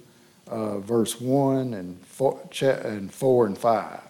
uh, 0.49 0.79
verse 0.79 1.21
1 1.21 1.75
and 1.75 2.01
4, 2.07 2.41
and 2.63 3.13
4 3.13 3.47
and 3.47 3.59
5. 3.59 4.01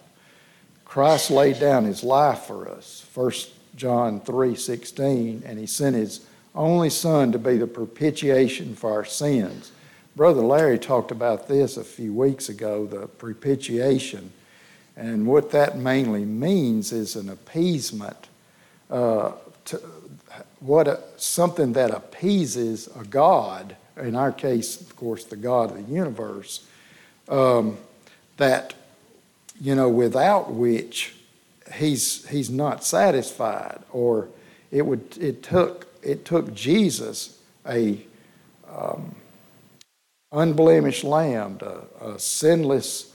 Christ 0.85 1.31
laid 1.31 1.61
down 1.61 1.85
his 1.85 2.03
life 2.03 2.45
for 2.45 2.69
us, 2.69 3.05
1 3.13 3.33
John 3.75 4.21
3 4.21 4.55
16, 4.55 5.43
and 5.45 5.59
he 5.59 5.67
sent 5.67 5.97
his 5.97 6.27
only 6.55 6.89
Son 6.89 7.33
to 7.33 7.39
be 7.39 7.59
the 7.59 7.67
propitiation 7.67 8.75
for 8.75 8.93
our 8.93 9.05
sins. 9.05 9.73
Brother 10.15 10.41
Larry 10.41 10.79
talked 10.79 11.11
about 11.11 11.49
this 11.49 11.77
a 11.77 11.85
few 11.85 12.15
weeks 12.15 12.49
ago 12.49 12.87
the 12.87 13.07
propitiation 13.07 14.33
and 14.97 15.27
what 15.27 15.51
that 15.51 15.77
mainly 15.77 16.25
means 16.25 16.91
is 16.91 17.17
an 17.17 17.29
appeasement, 17.29 18.29
uh, 18.91 19.33
to, 19.67 19.77
what 20.61 20.89
a, 20.89 21.01
something 21.17 21.75
that 21.75 21.91
appeases 21.91 22.89
a 22.99 23.05
God, 23.05 23.77
in 23.97 24.15
our 24.15 24.33
case, 24.33 24.81
of 24.81 24.97
course, 24.97 25.25
the 25.25 25.37
God 25.37 25.71
of 25.71 25.87
the 25.87 25.93
universe, 25.93 26.67
um, 27.29 27.77
that, 28.39 28.75
you 29.61 29.75
know, 29.75 29.89
without 29.89 30.51
which 30.51 31.15
he's, 31.75 32.27
he's 32.29 32.49
not 32.49 32.83
satisfied. 32.83 33.83
Or 33.93 34.29
it, 34.71 34.83
would, 34.83 35.19
it, 35.21 35.43
took, 35.43 35.87
it 36.03 36.25
took 36.25 36.55
Jesus 36.55 37.39
a, 37.67 38.01
um, 38.71 39.15
unblemished 40.33 41.05
lamb, 41.05 41.59
a, 41.61 42.09
a 42.13 42.19
sinless 42.19 43.13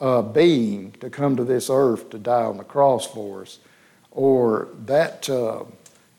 uh, 0.00 0.22
being 0.22 0.92
to 1.00 1.10
come 1.10 1.36
to 1.36 1.44
this 1.44 1.70
earth 1.70 2.10
to 2.10 2.18
die 2.18 2.42
on 2.44 2.56
the 2.56 2.64
cross 2.64 3.06
for 3.06 3.42
us, 3.42 3.58
or 4.10 4.68
that, 4.86 5.28
uh, 5.28 5.64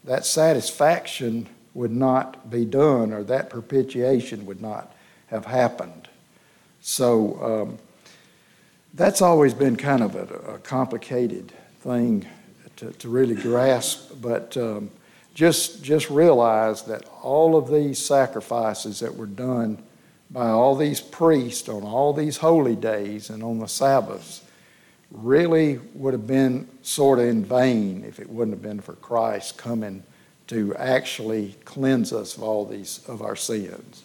that 0.03 0.25
satisfaction 0.25 1.47
would 1.73 1.91
not 1.91 2.49
be 2.49 2.65
done, 2.65 3.11
or 3.11 3.23
that 3.23 3.49
propitiation 3.49 4.45
would 4.45 4.61
not 4.61 4.93
have 5.27 5.45
happened. 5.45 6.07
So 6.81 7.67
um, 7.67 7.77
that's 8.93 9.21
always 9.21 9.53
been 9.53 9.75
kind 9.75 10.01
of 10.01 10.15
a, 10.15 10.53
a 10.53 10.59
complicated 10.59 11.51
thing 11.81 12.25
to, 12.77 12.91
to, 12.91 13.09
really 13.09 13.35
grasp, 13.35 14.11
but 14.21 14.55
um, 14.57 14.89
just, 15.33 15.83
just 15.83 16.09
realize 16.09 16.83
that 16.83 17.05
all 17.21 17.55
of 17.55 17.69
these 17.69 17.99
sacrifices 17.99 18.99
that 18.99 19.15
were 19.15 19.25
done 19.25 19.81
by 20.29 20.47
all 20.47 20.75
these 20.75 21.01
priests 21.01 21.69
on 21.69 21.83
all 21.83 22.13
these 22.13 22.37
holy 22.37 22.75
days 22.75 23.29
and 23.29 23.43
on 23.43 23.59
the 23.59 23.67
Sabbaths 23.67 24.41
really 25.11 25.79
would 25.93 26.13
have 26.13 26.27
been 26.27 26.67
sort 26.81 27.19
of 27.19 27.25
in 27.25 27.43
vain 27.45 28.03
if 28.07 28.19
it 28.19 28.29
wouldn't 28.29 28.55
have 28.55 28.63
been 28.63 28.81
for 28.81 28.93
Christ 28.93 29.57
coming 29.57 30.03
to 30.47 30.75
actually 30.75 31.55
cleanse 31.65 32.13
us 32.13 32.37
of 32.37 32.43
all 32.43 32.65
these 32.65 33.01
of 33.07 33.21
our 33.21 33.35
sins. 33.35 34.03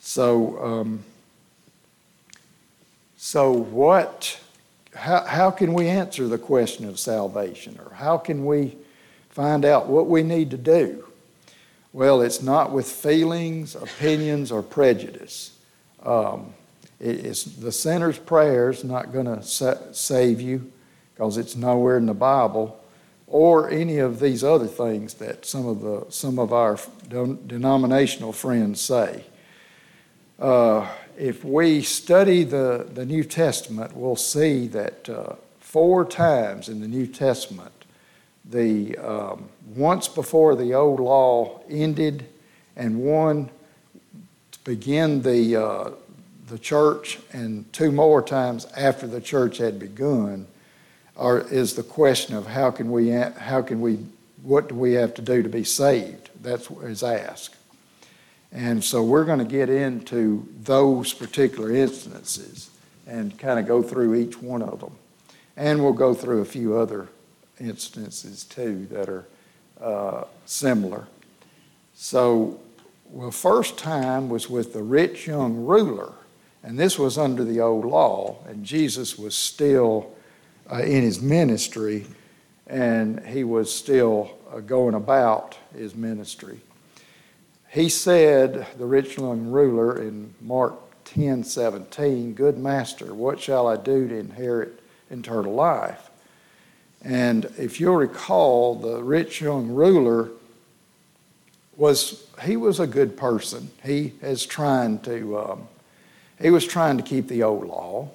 So, 0.00 0.62
um, 0.62 1.04
so 3.16 3.52
what? 3.52 4.38
How, 4.94 5.24
how 5.24 5.50
can 5.50 5.72
we 5.72 5.88
answer 5.88 6.28
the 6.28 6.38
question 6.38 6.86
of 6.86 6.98
salvation, 6.98 7.78
or 7.84 7.94
how 7.94 8.18
can 8.18 8.44
we 8.44 8.76
find 9.30 9.64
out 9.64 9.86
what 9.86 10.06
we 10.06 10.22
need 10.22 10.50
to 10.50 10.58
do? 10.58 11.06
Well, 11.92 12.22
it's 12.22 12.40
not 12.40 12.72
with 12.72 12.90
feelings, 12.90 13.74
opinions, 13.74 14.50
or 14.50 14.62
prejudice. 14.62 15.56
Um, 16.02 16.54
it, 16.98 17.26
it's 17.26 17.44
the 17.44 17.72
sinner's 17.72 18.18
prayer 18.18 18.70
is 18.70 18.82
not 18.82 19.12
going 19.12 19.26
to 19.26 19.42
sa- 19.42 19.92
save 19.92 20.40
you 20.40 20.72
because 21.14 21.36
it's 21.36 21.54
nowhere 21.54 21.98
in 21.98 22.06
the 22.06 22.14
Bible, 22.14 22.82
or 23.26 23.68
any 23.68 23.98
of 23.98 24.20
these 24.20 24.42
other 24.42 24.66
things 24.66 25.14
that 25.14 25.44
some 25.44 25.66
of 25.66 25.80
the 25.80 26.06
some 26.08 26.38
of 26.38 26.52
our 26.52 26.78
denominational 27.08 28.32
friends 28.32 28.80
say. 28.80 29.24
Uh, 30.38 30.88
if 31.18 31.44
we 31.44 31.82
study 31.82 32.42
the, 32.42 32.88
the 32.94 33.04
New 33.04 33.22
Testament, 33.22 33.94
we'll 33.94 34.16
see 34.16 34.66
that 34.68 35.08
uh, 35.08 35.34
four 35.60 36.04
times 36.04 36.68
in 36.68 36.80
the 36.80 36.88
New 36.88 37.06
Testament 37.06 37.81
the 38.44 38.96
um, 38.98 39.48
once 39.74 40.08
before 40.08 40.54
the 40.54 40.74
old 40.74 41.00
law 41.00 41.60
ended, 41.68 42.26
and 42.76 42.98
one 43.00 43.50
to 44.52 44.58
begin 44.64 45.22
the 45.22 45.56
uh, 45.56 45.90
the 46.48 46.58
church, 46.58 47.18
and 47.32 47.70
two 47.72 47.90
more 47.90 48.22
times 48.22 48.66
after 48.76 49.06
the 49.06 49.20
church 49.20 49.58
had 49.58 49.78
begun, 49.78 50.46
are, 51.16 51.40
is 51.40 51.74
the 51.74 51.82
question 51.82 52.36
of 52.36 52.46
how 52.46 52.70
can 52.70 52.90
we 52.90 53.10
how 53.10 53.62
can 53.62 53.80
we 53.80 53.98
what 54.42 54.68
do 54.68 54.74
we 54.74 54.92
have 54.94 55.14
to 55.14 55.22
do 55.22 55.42
to 55.42 55.48
be 55.48 55.64
saved? 55.64 56.30
That's 56.42 56.68
what 56.68 56.86
is 56.86 57.02
asked. 57.02 57.56
And 58.52 58.84
so 58.84 59.02
we're 59.02 59.24
going 59.24 59.38
to 59.38 59.44
get 59.44 59.70
into 59.70 60.46
those 60.62 61.14
particular 61.14 61.72
instances 61.72 62.70
and 63.06 63.38
kind 63.38 63.58
of 63.58 63.66
go 63.66 63.82
through 63.82 64.14
each 64.14 64.40
one 64.42 64.62
of 64.62 64.80
them. 64.80 64.92
And 65.56 65.82
we'll 65.82 65.94
go 65.94 66.12
through 66.12 66.42
a 66.42 66.44
few 66.44 66.76
other 66.76 67.08
instances 67.62 68.44
too 68.44 68.86
that 68.90 69.08
are 69.08 69.26
uh, 69.80 70.24
similar. 70.46 71.06
So, 71.94 72.60
well, 73.10 73.30
first 73.30 73.78
time 73.78 74.28
was 74.28 74.48
with 74.48 74.72
the 74.72 74.82
rich 74.82 75.26
young 75.26 75.64
ruler, 75.64 76.12
and 76.62 76.78
this 76.78 76.98
was 76.98 77.18
under 77.18 77.44
the 77.44 77.60
old 77.60 77.84
law, 77.84 78.38
and 78.46 78.64
Jesus 78.64 79.18
was 79.18 79.34
still 79.34 80.12
uh, 80.70 80.76
in 80.76 81.02
his 81.02 81.20
ministry, 81.20 82.06
and 82.66 83.24
he 83.26 83.44
was 83.44 83.74
still 83.74 84.38
uh, 84.52 84.60
going 84.60 84.94
about 84.94 85.56
his 85.76 85.94
ministry. 85.94 86.60
He 87.68 87.88
said, 87.88 88.66
the 88.78 88.86
rich 88.86 89.16
young 89.16 89.50
ruler 89.50 90.00
in 90.00 90.34
Mark 90.40 90.74
10 91.04 91.44
17, 91.44 92.34
Good 92.34 92.58
master, 92.58 93.14
what 93.14 93.40
shall 93.40 93.66
I 93.66 93.76
do 93.76 94.08
to 94.08 94.16
inherit 94.16 94.80
eternal 95.10 95.54
life? 95.54 96.10
And 97.04 97.46
if 97.58 97.80
you'll 97.80 97.96
recall, 97.96 98.76
the 98.76 99.02
rich 99.02 99.40
young 99.40 99.68
ruler 99.68 100.30
was 101.76 102.26
he 102.42 102.56
was 102.56 102.78
a 102.80 102.86
good 102.86 103.16
person. 103.16 103.70
He 103.84 104.12
is 104.22 104.46
trying 104.46 105.00
to 105.00 105.38
um, 105.38 105.68
he 106.40 106.50
was 106.50 106.66
trying 106.66 106.96
to 106.96 107.02
keep 107.02 107.28
the 107.28 107.42
old 107.42 107.66
law, 107.66 108.10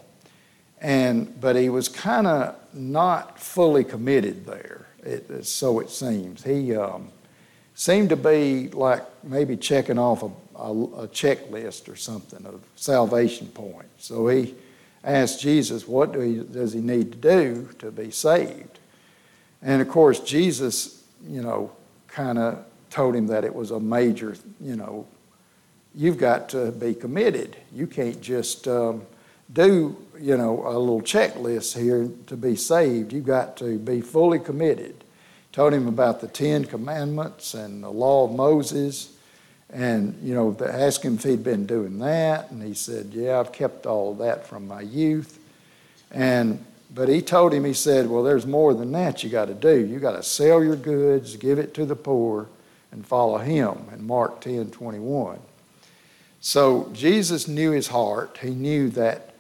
and 0.82 1.39
but 1.41 1.56
he 1.56 1.69
was 1.69 1.89
kind 1.89 2.28
of 2.28 2.56
not 2.73 3.39
fully 3.39 3.84
committed 3.84 4.45
there. 4.45 4.88
It, 5.04 5.45
so 5.45 5.80
it 5.80 5.89
seems 5.89 6.43
he 6.43 6.76
um, 6.76 7.10
seemed 7.76 8.10
to 8.10 8.15
be 8.15 8.69
like 8.69 9.04
maybe 9.23 9.58
checking 9.58 10.00
off 10.00 10.23
a, 10.23 10.32
a, 10.56 10.71
a 10.71 11.08
checklist 11.08 11.91
or 11.91 11.95
something 11.95 12.45
of 12.45 12.62
salvation 12.76 13.47
points. 13.47 14.08
So 14.08 14.28
he 14.28 14.56
asked 15.03 15.41
Jesus, 15.41 15.88
"What 15.88 16.13
do 16.13 16.19
he, 16.19 16.39
does 16.39 16.73
he 16.73 16.81
need 16.81 17.12
to 17.12 17.17
do 17.17 17.69
to 17.79 17.91
be 17.91 18.12
saved?" 18.12 18.79
And 19.62 19.81
of 19.81 19.89
course, 19.89 20.19
Jesus, 20.19 21.03
you 21.27 21.41
know, 21.41 21.71
kind 22.07 22.38
of 22.38 22.65
told 22.89 23.15
him 23.15 23.27
that 23.27 23.43
it 23.43 23.53
was 23.53 23.71
a 23.71 23.79
major, 23.79 24.36
you 24.62 24.75
know, 24.75 25.07
you've 25.93 26.17
got 26.17 26.49
to 26.49 26.71
be 26.71 26.93
committed. 26.93 27.57
You 27.73 27.88
can't 27.88 28.21
just 28.21 28.67
um, 28.67 29.03
do, 29.51 29.97
you 30.19 30.38
know, 30.38 30.63
a 30.65 30.77
little 30.77 31.01
checklist 31.01 31.77
here 31.77 32.10
to 32.27 32.38
be 32.38 32.55
saved. 32.55 33.13
You've 33.13 33.25
got 33.25 33.57
to 33.57 33.77
be 33.79 34.01
fully 34.01 34.39
committed. 34.39 35.03
Told 35.51 35.73
him 35.73 35.88
about 35.88 36.21
the 36.21 36.27
Ten 36.27 36.65
Commandments 36.65 37.53
and 37.53 37.83
the 37.83 37.89
law 37.89 38.25
of 38.25 38.31
Moses. 38.31 39.16
And, 39.69 40.17
you 40.23 40.34
know, 40.34 40.56
asked 40.65 41.03
him 41.03 41.15
if 41.15 41.23
he'd 41.23 41.43
been 41.43 41.65
doing 41.65 41.99
that. 41.99 42.51
And 42.51 42.63
he 42.63 42.73
said, 42.73 43.08
Yeah, 43.12 43.39
I've 43.39 43.51
kept 43.51 43.86
all 43.86 44.13
that 44.15 44.47
from 44.47 44.67
my 44.67 44.82
youth. 44.82 45.39
And 46.12 46.63
but 46.93 47.10
he 47.10 47.21
told 47.21 47.53
him, 47.53 47.65
he 47.65 47.73
said, 47.73 48.10
Well, 48.10 48.23
there's 48.23 48.45
more 48.45 48.73
than 48.73 48.91
that 48.93 49.23
you 49.23 49.30
got 49.30 49.45
to 49.45 49.53
do. 49.53 49.86
You 49.86 49.99
got 49.99 50.13
to 50.13 50.23
sell 50.23 50.63
your 50.63 50.75
goods, 50.75 51.36
give 51.36 51.60
it 51.60 51.73
to 51.73 51.86
the 51.86 51.95
poor, 51.95 52.47
and 52.91 53.06
follow 53.06 53.38
him 53.38 53.77
in 53.93 54.06
Mark 54.08 54.41
10 54.41 54.71
21. 54.71 55.39
So 56.39 56.89
Jesus 56.93 57.47
knew 57.47 57.71
his 57.71 57.88
heart. 57.88 58.38
He 58.41 58.51
knew 58.51 58.89
that 58.91 59.34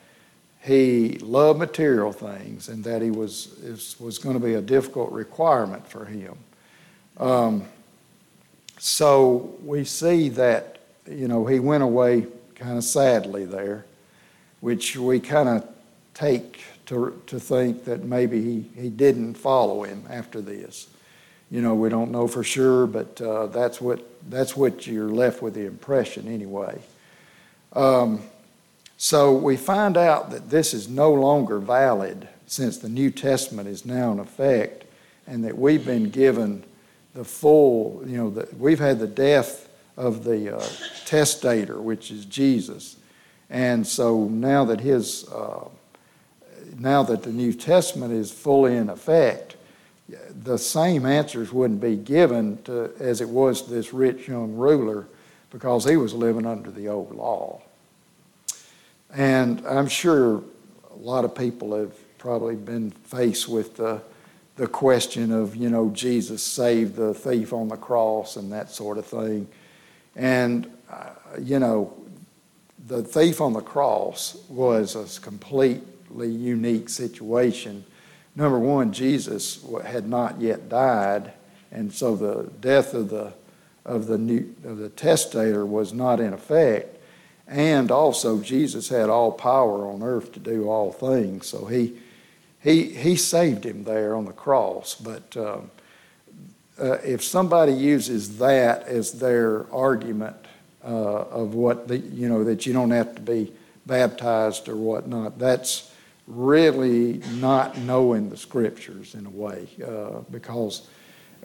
he 0.61 1.17
loved 1.19 1.59
material 1.59 2.11
things 2.11 2.67
and 2.67 2.83
that 2.83 3.01
he 3.01 3.11
was, 3.11 3.95
was 3.99 4.17
going 4.17 4.37
to 4.37 4.45
be 4.45 4.55
a 4.55 4.61
difficult 4.61 5.11
requirement 5.11 5.87
for 5.87 6.03
him. 6.03 6.35
Um, 7.17 7.65
so 8.77 9.55
we 9.63 9.83
see 9.83 10.29
that, 10.29 10.77
you 11.09 11.27
know, 11.27 11.45
he 11.45 11.59
went 11.59 11.83
away 11.83 12.27
kind 12.55 12.77
of 12.77 12.83
sadly 12.83 13.45
there, 13.45 13.85
which 14.59 14.95
we 14.95 15.19
kind 15.19 15.49
of 15.49 15.67
take 16.13 16.61
to, 16.87 17.21
to 17.27 17.39
think 17.39 17.85
that 17.85 18.03
maybe 18.03 18.41
he, 18.41 18.81
he 18.81 18.89
didn't 18.89 19.35
follow 19.35 19.83
him 19.83 20.03
after 20.09 20.41
this. 20.41 20.87
You 21.49 21.61
know, 21.61 21.75
we 21.75 21.89
don't 21.89 22.11
know 22.11 22.27
for 22.27 22.43
sure, 22.43 22.87
but 22.87 23.21
uh, 23.21 23.47
that's, 23.47 23.79
what, 23.79 24.01
that's 24.29 24.55
what 24.55 24.85
you're 24.85 25.09
left 25.09 25.41
with 25.41 25.53
the 25.53 25.65
impression 25.65 26.27
anyway. 26.27 26.81
Um, 27.73 28.21
so 28.97 29.33
we 29.33 29.55
find 29.57 29.95
out 29.95 30.31
that 30.31 30.49
this 30.49 30.73
is 30.73 30.89
no 30.89 31.13
longer 31.13 31.59
valid 31.59 32.27
since 32.47 32.77
the 32.77 32.89
New 32.89 33.11
Testament 33.11 33.67
is 33.67 33.85
now 33.85 34.11
in 34.11 34.19
effect 34.19 34.85
and 35.27 35.43
that 35.45 35.57
we've 35.57 35.85
been 35.85 36.09
given 36.09 36.63
the 37.17 37.25
full, 37.25 38.03
you 38.05 38.15
know, 38.15 38.29
the, 38.29 38.47
we've 38.59 38.77
had 38.77 38.99
the 38.99 39.07
death 39.07 39.69
of 39.97 40.23
the 40.23 40.55
uh, 40.55 40.63
testator, 41.03 41.81
which 41.81 42.11
is 42.11 42.25
Jesus. 42.25 42.97
And 43.49 43.87
so 43.87 44.25
now 44.25 44.65
that 44.65 44.79
his 44.79 45.27
uh, 45.29 45.67
now 46.77 47.01
that 47.01 47.23
the 47.23 47.31
New 47.31 47.53
Testament 47.53 48.13
is 48.13 48.31
fully 48.31 48.75
in 48.75 48.87
effect, 48.89 49.55
the 50.43 50.59
same 50.59 51.07
answers 51.07 51.51
wouldn't 51.51 51.81
be 51.81 51.95
given 51.95 52.61
to, 52.65 52.91
as 52.99 53.19
it 53.19 53.29
was 53.29 53.63
to 53.63 53.71
this 53.71 53.93
rich 53.93 54.27
young 54.27 54.53
ruler 54.55 55.07
because 55.49 55.85
he 55.85 55.97
was 55.97 56.13
living 56.13 56.45
under 56.45 56.69
the 56.69 56.87
old 56.87 57.15
law. 57.15 57.59
And 59.15 59.65
I'm 59.65 59.87
sure 59.87 60.43
a 60.93 60.99
lot 60.99 61.25
of 61.25 61.33
people 61.33 61.75
have 61.79 61.95
probably 62.19 62.55
been 62.55 62.91
faced 62.91 63.49
with 63.49 63.77
the, 63.77 64.03
the 64.57 64.67
question 64.67 65.31
of, 65.31 65.55
you 65.55 65.69
know, 65.69 65.89
Jesus 65.91 66.43
saved 66.43 66.95
the 66.95 67.13
thief 67.13 67.53
on 67.53 67.69
the 67.69 67.77
cross 67.77 68.35
and 68.35 68.51
that 68.51 68.71
sort 68.71 68.97
of 68.97 69.05
thing. 69.05 69.47
And, 70.15 70.69
uh, 70.91 71.11
you 71.39 71.59
know, 71.59 71.93
the 72.87 73.03
thief 73.03 73.39
on 73.39 73.53
the 73.53 73.61
cross 73.61 74.37
was 74.49 74.95
a 74.95 75.21
completely 75.21 76.29
unique 76.29 76.89
situation. 76.89 77.85
Number 78.35 78.59
one, 78.59 78.91
Jesus 78.91 79.65
had 79.85 80.07
not 80.07 80.41
yet 80.41 80.69
died, 80.69 81.33
and 81.71 81.91
so 81.93 82.15
the 82.15 82.49
death 82.61 82.93
of 82.93 83.09
the 83.09 83.33
of 83.83 84.05
the 84.07 84.17
new 84.17 84.53
of 84.63 84.77
the 84.77 84.89
testator 84.89 85.65
was 85.65 85.93
not 85.93 86.19
in 86.19 86.33
effect. 86.33 86.97
And 87.47 87.91
also, 87.91 88.41
Jesus 88.41 88.89
had 88.89 89.09
all 89.09 89.31
power 89.31 89.87
on 89.87 90.03
earth 90.03 90.33
to 90.33 90.39
do 90.39 90.69
all 90.69 90.91
things. 90.91 91.47
So 91.47 91.65
he, 91.65 91.95
he, 92.61 92.85
he 92.85 93.15
saved 93.15 93.65
him 93.65 93.83
there 93.83 94.15
on 94.15 94.25
the 94.25 94.33
cross. 94.33 94.95
But 94.95 95.35
um, 95.37 95.71
uh, 96.79 96.93
if 97.03 97.23
somebody 97.23 97.73
uses 97.73 98.37
that 98.37 98.87
as 98.87 99.13
their 99.13 99.71
argument 99.73 100.35
uh, 100.83 100.87
of 100.87 101.53
what, 101.53 101.87
the, 101.87 101.97
you 101.97 102.29
know, 102.29 102.43
that 102.43 102.65
you 102.65 102.73
don't 102.73 102.91
have 102.91 103.15
to 103.15 103.21
be 103.21 103.51
baptized 103.85 104.69
or 104.69 104.75
whatnot, 104.75 105.39
that's 105.39 105.91
really 106.27 107.21
not 107.35 107.77
knowing 107.77 108.29
the 108.29 108.37
scriptures 108.37 109.15
in 109.15 109.25
a 109.25 109.29
way 109.29 109.67
uh, 109.85 110.19
because 110.29 110.87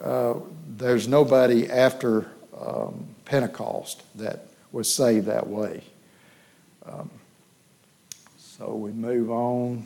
uh, 0.03 0.33
there's 0.77 1.07
nobody 1.07 1.69
after 1.69 2.27
um, 2.59 3.05
Pentecost 3.25 4.03
that 4.17 4.47
was 4.71 4.93
saved 4.93 5.27
that 5.27 5.47
way. 5.47 5.83
Um, 6.85 7.09
so 8.37 8.75
we 8.75 8.91
move 8.91 9.31
on. 9.31 9.85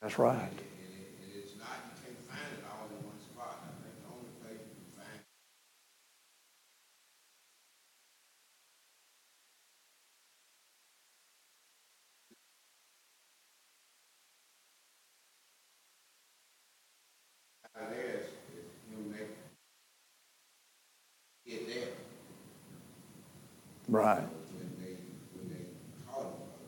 get 21.51 21.67
there. 21.67 21.87
Right. 23.89 24.23
When 24.55 24.71
they, 24.79 24.95
when 25.35 25.49
they 25.51 25.65
taught 26.07 26.21
him, 26.21 26.47
uh, 26.47 26.63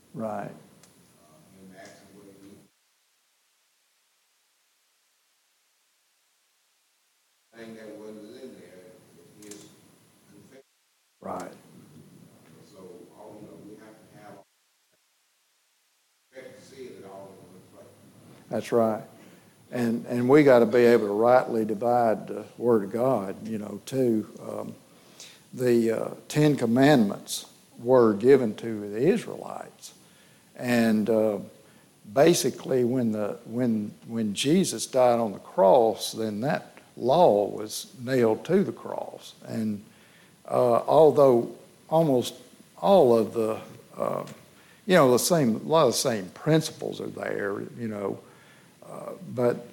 confession. 10.33 10.65
Right. 11.21 11.53
So, 12.73 12.79
all, 13.19 13.39
you 13.41 13.49
know, 13.49 13.55
we 13.67 13.77
have 13.77 13.95
to 13.97 14.19
have, 14.25 14.39
expect 16.33 16.61
to 16.61 16.77
see 16.77 16.83
it 16.85 17.07
all 17.11 17.31
in. 17.33 17.47
That's 18.51 18.73
right. 18.73 19.03
And, 19.73 20.07
and 20.07 20.29
we 20.29 20.45
got 20.45 20.61
to 20.61 20.67
be 20.67 20.81
able 20.81 21.09
to 21.09 21.15
rightly 21.15 21.65
divide 21.65 22.29
the 22.29 22.45
Word 22.59 22.85
of 22.85 22.93
God, 22.93 23.47
you 23.49 23.59
know, 23.59 23.81
too. 23.87 24.29
Um, 24.49 24.75
the 25.55 25.93
uh, 25.93 26.11
Ten 26.29 26.57
Commandments 26.57 27.47
were 27.79 28.15
given 28.15 28.55
to 28.57 28.91
the 28.91 28.99
Israelites. 29.09 29.95
And 30.61 31.09
uh, 31.09 31.39
basically, 32.13 32.85
when, 32.85 33.13
the, 33.13 33.39
when, 33.47 33.93
when 34.07 34.35
Jesus 34.35 34.87
died 34.87 35.19
on 35.19 35.33
the 35.33 35.39
cross, 35.39 36.13
then 36.13 36.43
that 36.43 36.77
law 36.97 37.47
was 37.47 37.93
nailed 38.05 38.45
to 38.45 38.63
the 38.63 38.73
cross. 38.73 39.35
And 39.47 39.83
uh, 40.47 40.83
although 40.87 41.51
almost 41.89 42.35
all 42.77 43.17
of 43.17 43.33
the, 43.33 43.59
uh, 43.97 44.25
you 44.87 44.95
know, 44.95 45.11
the 45.11 45.19
same, 45.19 45.57
a 45.57 45.59
lot 45.69 45.87
of 45.87 45.93
the 45.93 45.99
same 45.99 46.27
principles 46.35 47.01
are 47.01 47.07
there, 47.07 47.63
you 47.79 47.89
know, 47.89 48.19
uh, 48.87 49.13
but 49.35 49.67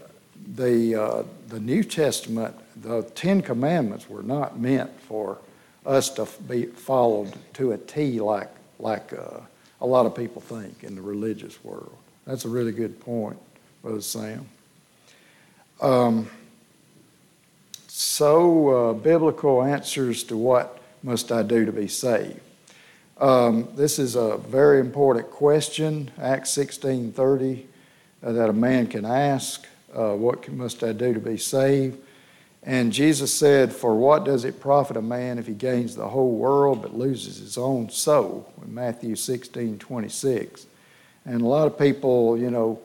the, 0.55 0.95
uh, 0.95 1.23
the 1.49 1.59
New 1.59 1.83
Testament, 1.83 2.55
the 2.81 3.03
Ten 3.15 3.41
Commandments 3.41 4.09
were 4.09 4.23
not 4.23 4.57
meant 4.57 4.89
for 5.01 5.39
us 5.85 6.09
to 6.11 6.25
be 6.47 6.65
followed 6.65 7.33
to 7.55 7.73
a 7.73 7.77
T 7.77 8.21
like, 8.21 8.49
like 8.79 9.11
uh, 9.11 9.41
a 9.81 9.85
lot 9.85 10.05
of 10.05 10.15
people 10.15 10.41
think 10.41 10.83
in 10.83 10.95
the 10.95 11.01
religious 11.01 11.63
world. 11.63 11.95
That's 12.25 12.45
a 12.45 12.49
really 12.49 12.71
good 12.71 12.99
point, 12.99 13.37
Brother 13.81 14.01
Sam. 14.01 14.47
Um, 15.81 16.29
so, 17.87 18.69
uh, 18.69 18.93
biblical 18.93 19.63
answers 19.63 20.23
to 20.25 20.37
what 20.37 20.81
must 21.03 21.31
I 21.31 21.43
do 21.43 21.65
to 21.65 21.71
be 21.71 21.87
saved? 21.87 22.39
Um, 23.19 23.67
this 23.75 23.97
is 23.97 24.15
a 24.15 24.37
very 24.37 24.79
important 24.79 25.31
question, 25.31 26.11
Acts 26.21 26.51
16:30, 26.51 27.65
uh, 28.23 28.31
that 28.31 28.49
a 28.49 28.53
man 28.53 28.87
can 28.87 29.05
ask. 29.05 29.65
Uh, 29.93 30.13
what 30.13 30.47
must 30.51 30.83
I 30.83 30.91
do 30.91 31.13
to 31.13 31.19
be 31.19 31.37
saved? 31.37 31.97
And 32.67 32.91
Jesus 32.91 33.33
said, 33.33 33.71
For 33.71 33.95
what 33.95 34.25
does 34.25 34.43
it 34.43 34.59
profit 34.59 34.97
a 34.97 35.01
man 35.01 35.39
if 35.39 35.47
he 35.47 35.53
gains 35.53 35.95
the 35.95 36.09
whole 36.09 36.35
world 36.35 36.81
but 36.81 36.93
loses 36.93 37.37
his 37.37 37.57
own 37.57 37.89
soul? 37.89 38.51
In 38.61 38.75
Matthew 38.75 39.15
16 39.15 39.79
26. 39.79 40.67
And 41.23 41.41
a 41.41 41.45
lot 41.45 41.65
of 41.65 41.79
people, 41.79 42.37
you 42.37 42.51
know, 42.51 42.81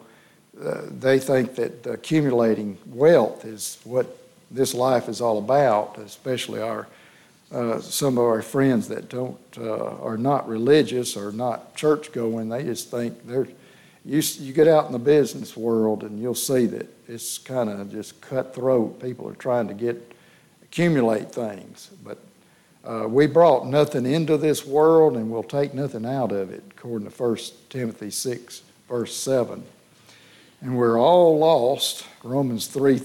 uh, 0.64 0.83
they 0.87 1.18
think 1.18 1.57
that 1.57 1.85
accumulating 1.85 2.79
wealth 2.87 3.45
is 3.45 3.81
what 3.83 4.07
this 4.53 4.73
life 4.73 5.09
is 5.09 5.21
all 5.21 5.38
about, 5.38 5.99
especially 5.99 6.62
our 6.62 6.87
uh, 7.51 7.81
some 7.81 8.18
of 8.18 8.25
our 8.25 8.40
friends 8.40 8.87
that 8.87 9.09
don't 9.09 9.37
uh, 9.59 9.97
are 9.97 10.16
not 10.16 10.49
religious 10.49 11.16
or 11.16 11.33
not 11.33 11.75
church 11.75 12.12
going. 12.12 12.49
They 12.49 12.62
just 12.62 12.88
think 12.88 13.27
they're 13.27 13.49
you, 14.05 14.21
you 14.41 14.53
get 14.53 14.67
out 14.67 14.87
in 14.87 14.93
the 14.93 14.99
business 14.99 15.57
world 15.57 16.03
and 16.03 16.21
you'll 16.21 16.35
see 16.35 16.67
that 16.67 16.88
it's 17.09 17.38
kind 17.38 17.71
of 17.71 17.91
just 17.93 18.21
cutthroat. 18.21 19.01
People 19.01 19.29
are 19.29 19.35
trying 19.35 19.69
to 19.69 19.75
get 19.75 20.12
accumulate 20.62 21.31
things, 21.31 21.91
but 22.03 22.19
uh, 22.85 23.07
we 23.07 23.27
brought 23.27 23.67
nothing 23.67 24.07
into 24.07 24.37
this 24.37 24.67
world 24.67 25.17
and 25.17 25.31
we'll 25.31 25.43
take 25.43 25.73
nothing 25.73 26.05
out 26.05 26.33
of 26.33 26.51
it, 26.51 26.65
according 26.71 27.09
to 27.09 27.23
1 27.23 27.37
Timothy 27.69 28.11
6, 28.11 28.62
verse 28.88 29.15
7. 29.15 29.62
And 30.62 30.77
we're 30.77 30.99
all 30.99 31.38
lost, 31.38 32.07
Romans 32.25 32.67
3 32.67 33.01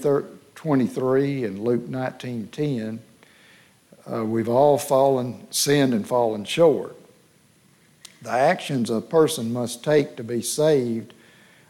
23 0.54 1.44
and 1.44 1.60
Luke 1.60 1.88
19 1.88 2.48
10. 2.48 3.00
Uh, 4.10 4.24
we've 4.24 4.48
all 4.48 4.78
fallen, 4.78 5.46
sinned, 5.50 5.94
and 5.94 6.08
fallen 6.08 6.44
short 6.44 6.97
the 8.22 8.30
actions 8.30 8.90
a 8.90 9.00
person 9.00 9.52
must 9.52 9.84
take 9.84 10.16
to 10.16 10.24
be 10.24 10.42
saved, 10.42 11.14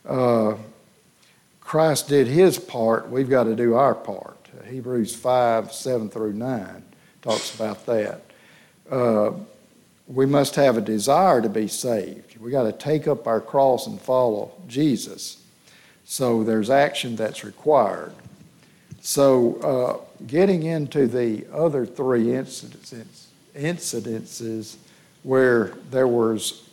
uh, 0.07 0.55
Christ 1.61 2.09
did 2.09 2.27
his 2.27 2.59
part, 2.59 3.11
we've 3.11 3.29
got 3.29 3.45
to 3.45 3.55
do 3.55 3.75
our 3.75 3.95
part. 3.95 4.37
Hebrews 4.67 5.15
5 5.15 5.73
7 5.73 6.09
through 6.09 6.33
9 6.33 6.83
talks 7.23 7.55
about 7.55 7.85
that. 7.87 8.23
Uh, 8.91 9.33
we 10.07 10.25
must 10.25 10.55
have 10.55 10.77
a 10.79 10.81
desire 10.81 11.43
to 11.43 11.49
be 11.49 11.69
saved. 11.69 12.39
We've 12.39 12.53
got 12.53 12.63
to 12.63 12.73
take 12.73 13.07
up 13.07 13.27
our 13.27 13.41
cross 13.41 13.87
and 13.87 14.01
follow 14.01 14.53
Jesus. 14.67 15.43
So 16.05 16.43
there's 16.43 16.71
action 16.71 17.17
that's 17.17 17.45
required. 17.45 18.15
So, 19.03 19.57
uh, 19.61 20.25
getting 20.27 20.65
into 20.65 21.07
the 21.07 21.47
other 21.53 21.87
three 21.87 22.27
incidences, 22.27 23.27
incidences 23.55 24.77
where 25.29 25.75
there 25.91 26.09
was 26.09 26.67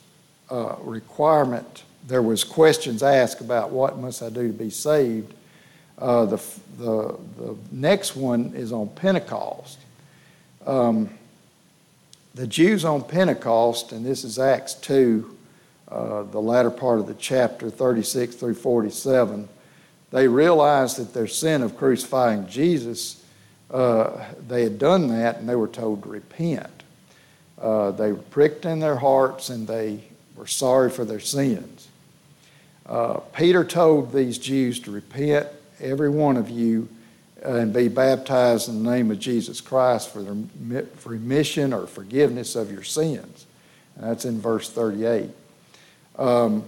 a 0.50 0.78
requirement, 0.80 1.84
there 2.08 2.22
was 2.22 2.46
questions 2.46 3.04
asked 3.04 3.42
about 3.42 3.70
what 3.70 3.98
must 3.98 4.24
I 4.24 4.30
do 4.30 4.48
to 4.48 4.54
be 4.54 4.70
saved. 4.70 5.34
Uh, 6.00 6.24
the, 6.24 6.38
the, 6.78 7.18
the 7.38 7.58
next 7.74 8.16
one 8.16 8.54
is 8.56 8.72
on 8.72 8.88
Pentecost. 8.88 9.78
Um, 10.66 11.10
the 12.34 12.48
Jews 12.48 12.86
on 12.86 13.04
Pentecost, 13.04 13.92
and 13.92 14.06
this 14.06 14.24
is 14.24 14.40
Acts 14.40 14.76
2, 14.76 15.36
uh, 15.90 16.24
the 16.24 16.40
latter 16.40 16.72
part 16.72 17.00
of 17.00 17.08
the 17.08 17.14
chapter, 17.16 17.70
36 17.70 18.36
through 18.36 18.56
47, 18.56 19.50
they 20.12 20.30
realized 20.30 20.96
that 20.96 21.14
their 21.14 21.28
sin 21.28 21.62
of 21.62 21.76
crucifying 21.76 22.48
Jesus 22.48 23.22
uh, 23.70 24.24
they 24.48 24.64
had 24.64 24.80
done 24.80 25.10
that 25.10 25.40
and 25.40 25.50
they 25.50 25.56
were 25.56 25.68
told 25.68 26.04
to 26.04 26.08
repent. 26.08 26.75
Uh, 27.66 27.90
they 27.90 28.12
were 28.12 28.22
pricked 28.22 28.64
in 28.64 28.78
their 28.80 28.98
hearts 28.98 29.50
and 29.50 29.68
they 29.68 30.00
were 30.36 30.46
sorry 30.46 30.88
for 30.88 31.04
their 31.04 31.20
sins. 31.20 31.88
Uh, 32.86 33.16
Peter 33.36 33.66
told 33.66 34.14
these 34.14 34.38
Jews 34.38 34.80
to 34.82 34.92
repent, 34.92 35.48
every 35.80 36.10
one 36.10 36.38
of 36.38 36.48
you, 36.48 36.88
and 37.42 37.74
be 37.74 37.88
baptized 37.88 38.70
in 38.70 38.84
the 38.84 38.92
name 38.92 39.10
of 39.10 39.20
Jesus 39.20 39.62
Christ 39.62 40.14
for, 40.14 40.22
the, 40.22 40.86
remission 41.06 41.74
or 41.74 41.88
forgiveness 41.88 42.56
of 42.56 42.72
your 42.72 42.84
sins. 42.84 43.48
And 43.96 44.12
that's 44.12 44.26
in 44.26 44.40
verse 44.40 44.70
38. 44.70 45.32
Um, 46.20 46.66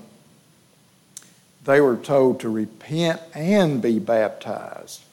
they 1.63 1.79
were 1.79 1.97
told 1.97 2.39
to 2.39 2.49
repent 2.49 3.21
and 3.36 3.83
be 3.83 3.99
baptized. 3.99 5.03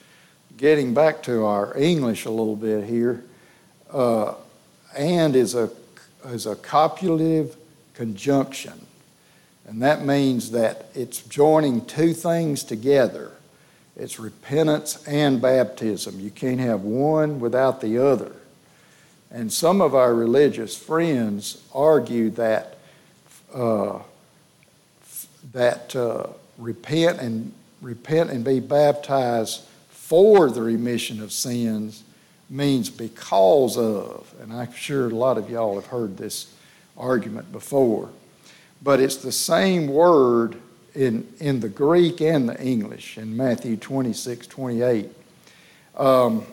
Getting 0.57 0.95
back 0.95 1.23
to 1.25 1.45
our 1.45 1.77
English 1.77 2.25
a 2.25 2.31
little 2.31 2.57
bit 2.57 2.85
here, 2.85 3.23
uh, 3.93 4.33
and 4.97 5.37
is 5.37 5.55
a, 5.55 5.71
is 6.27 6.47
a 6.47 6.57
copulative 6.57 7.57
conjunction. 7.95 8.87
And 9.67 9.83
that 9.83 10.05
means 10.05 10.51
that 10.51 10.89
it's 10.95 11.23
joining 11.23 11.85
two 11.87 12.13
things 12.13 12.65
together 12.65 13.33
it's 13.97 14.19
repentance 14.19 15.07
and 15.07 15.41
baptism. 15.41 16.19
You 16.19 16.31
can't 16.31 16.61
have 16.61 16.83
one 16.83 17.39
without 17.39 17.81
the 17.81 17.99
other. 17.99 18.33
And 19.31 19.53
some 19.53 19.81
of 19.81 19.95
our 19.95 20.15
religious 20.15 20.77
friends 20.77 21.63
argue 21.73 22.31
that 22.31 22.79
uh, 23.53 24.01
that 25.53 25.95
uh, 25.95 26.27
repent 26.59 27.21
and 27.21 27.53
repent 27.81 28.31
and 28.31 28.45
be 28.45 28.59
baptized 28.61 29.63
for 29.91 30.51
the 30.51 30.63
remission 30.63 31.23
of 31.23 31.33
sins 31.33 32.03
means 32.55 32.89
because 32.89 33.77
of, 33.77 34.33
and 34.41 34.53
I'm 34.53 34.73
sure 34.73 35.07
a 35.07 35.11
lot 35.11 35.39
of 35.39 35.51
y'all 35.51 35.75
have 35.75 35.87
heard 35.87 36.17
this 36.17 36.55
argument 36.97 37.51
before, 37.51 38.09
but 38.81 39.01
it's 39.01 39.17
the 39.17 39.33
same 39.33 39.89
word 39.89 40.57
in, 40.95 41.27
in 41.41 41.59
the 41.59 41.69
Greek 41.69 42.21
and 42.21 42.49
the 42.49 42.61
English 42.63 43.19
in 43.19 43.37
Matthew 43.37 43.77
26, 43.77 44.47
28. 44.47 45.11
Um, 45.97 46.47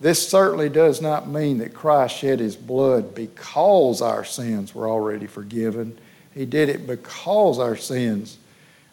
this 0.00 0.28
certainly 0.28 0.68
does 0.68 1.00
not 1.00 1.28
mean 1.28 1.58
that 1.58 1.72
Christ 1.72 2.16
shed 2.16 2.40
his 2.40 2.56
blood 2.56 3.14
because 3.14 4.02
our 4.02 4.24
sins 4.24 4.74
were 4.74 4.88
already 4.88 5.26
forgiven. 5.26 5.96
He 6.34 6.44
did 6.44 6.68
it 6.68 6.86
because 6.88 7.60
our 7.60 7.76
sins, 7.76 8.36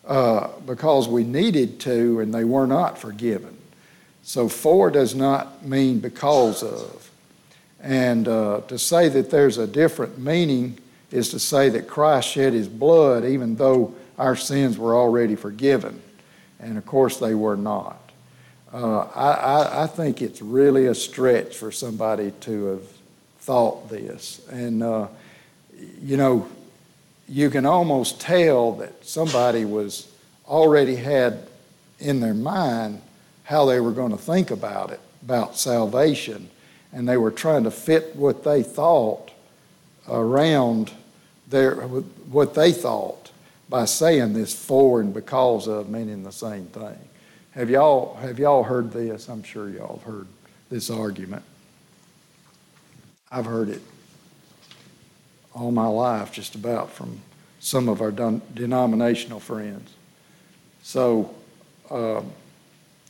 uh, 0.05 0.49
because 0.67 1.07
we 1.07 1.23
needed 1.23 1.79
to 1.81 2.19
and 2.19 2.31
they 2.33 2.43
were 2.43 2.67
not 2.67 2.99
forgiven. 2.99 3.57
So, 4.23 4.47
for 4.47 4.89
does 4.89 5.13
not 5.13 5.65
mean 5.65 5.99
because 5.99 6.63
of. 6.63 7.11
And 7.81 8.27
uh, 8.27 8.61
to 8.69 8.79
say 8.79 9.09
that 9.09 9.29
there's 9.29 9.57
a 9.57 9.67
different 9.67 10.17
meaning 10.17 10.77
is 11.11 11.29
to 11.29 11.39
say 11.39 11.69
that 11.69 11.87
Christ 11.87 12.29
shed 12.29 12.53
his 12.53 12.69
blood 12.69 13.25
even 13.25 13.55
though 13.57 13.93
our 14.17 14.35
sins 14.35 14.77
were 14.77 14.95
already 14.95 15.35
forgiven. 15.35 16.01
And 16.59 16.77
of 16.77 16.85
course, 16.85 17.17
they 17.17 17.35
were 17.35 17.57
not. 17.57 17.99
Uh, 18.73 19.01
I, 19.13 19.31
I, 19.31 19.83
I, 19.83 19.87
think 19.87 20.21
it's 20.21 20.41
really 20.41 20.87
a 20.87 20.95
stretch 20.95 21.57
for 21.57 21.71
somebody 21.71 22.31
to 22.41 22.65
have 22.65 22.87
thought 23.39 23.87
this. 23.87 24.41
And, 24.49 24.81
uh, 24.81 25.07
you 26.01 26.17
know, 26.17 26.47
you 27.27 27.51
can 27.51 27.67
almost 27.67 28.19
tell 28.19 28.71
that 28.73 29.05
somebody 29.05 29.65
was 29.65 30.11
already 30.47 30.95
had 30.95 31.47
in 31.99 32.19
their 32.19 32.33
mind 32.33 33.01
how 33.43 33.65
they 33.65 33.79
were 33.79 33.91
going 33.91 34.11
to 34.11 34.17
think 34.17 34.51
about 34.51 34.91
it, 34.91 34.99
about 35.21 35.57
salvation. 35.57 36.49
And 36.91 37.07
they 37.07 37.17
were 37.17 37.31
trying 37.31 37.63
to 37.63 37.71
fit 37.71 38.15
what 38.15 38.43
they 38.43 38.63
thought 38.63 39.31
around 40.07 40.91
their, 41.47 41.75
what 41.75 42.53
they 42.53 42.71
thought 42.71 43.31
by 43.69 43.85
saying 43.85 44.33
this 44.33 44.53
for 44.53 45.01
and 45.01 45.13
because 45.13 45.67
of 45.67 45.89
meaning 45.89 46.23
the 46.23 46.31
same 46.31 46.65
thing. 46.67 46.97
Have 47.51 47.69
y'all, 47.69 48.15
have 48.15 48.39
y'all 48.39 48.63
heard 48.63 48.91
this? 48.91 49.29
I'm 49.29 49.43
sure 49.43 49.69
y'all 49.69 49.97
have 49.97 50.03
heard 50.03 50.27
this 50.69 50.89
argument. 50.89 51.43
I've 53.31 53.45
heard 53.45 53.69
it 53.69 53.81
all 55.55 55.71
my 55.71 55.87
life, 55.87 56.31
just 56.31 56.55
about 56.55 56.91
from 56.91 57.19
some 57.59 57.87
of 57.87 58.01
our 58.01 58.11
denominational 58.11 59.39
friends. 59.39 59.91
So, 60.81 61.33
um, 61.89 62.31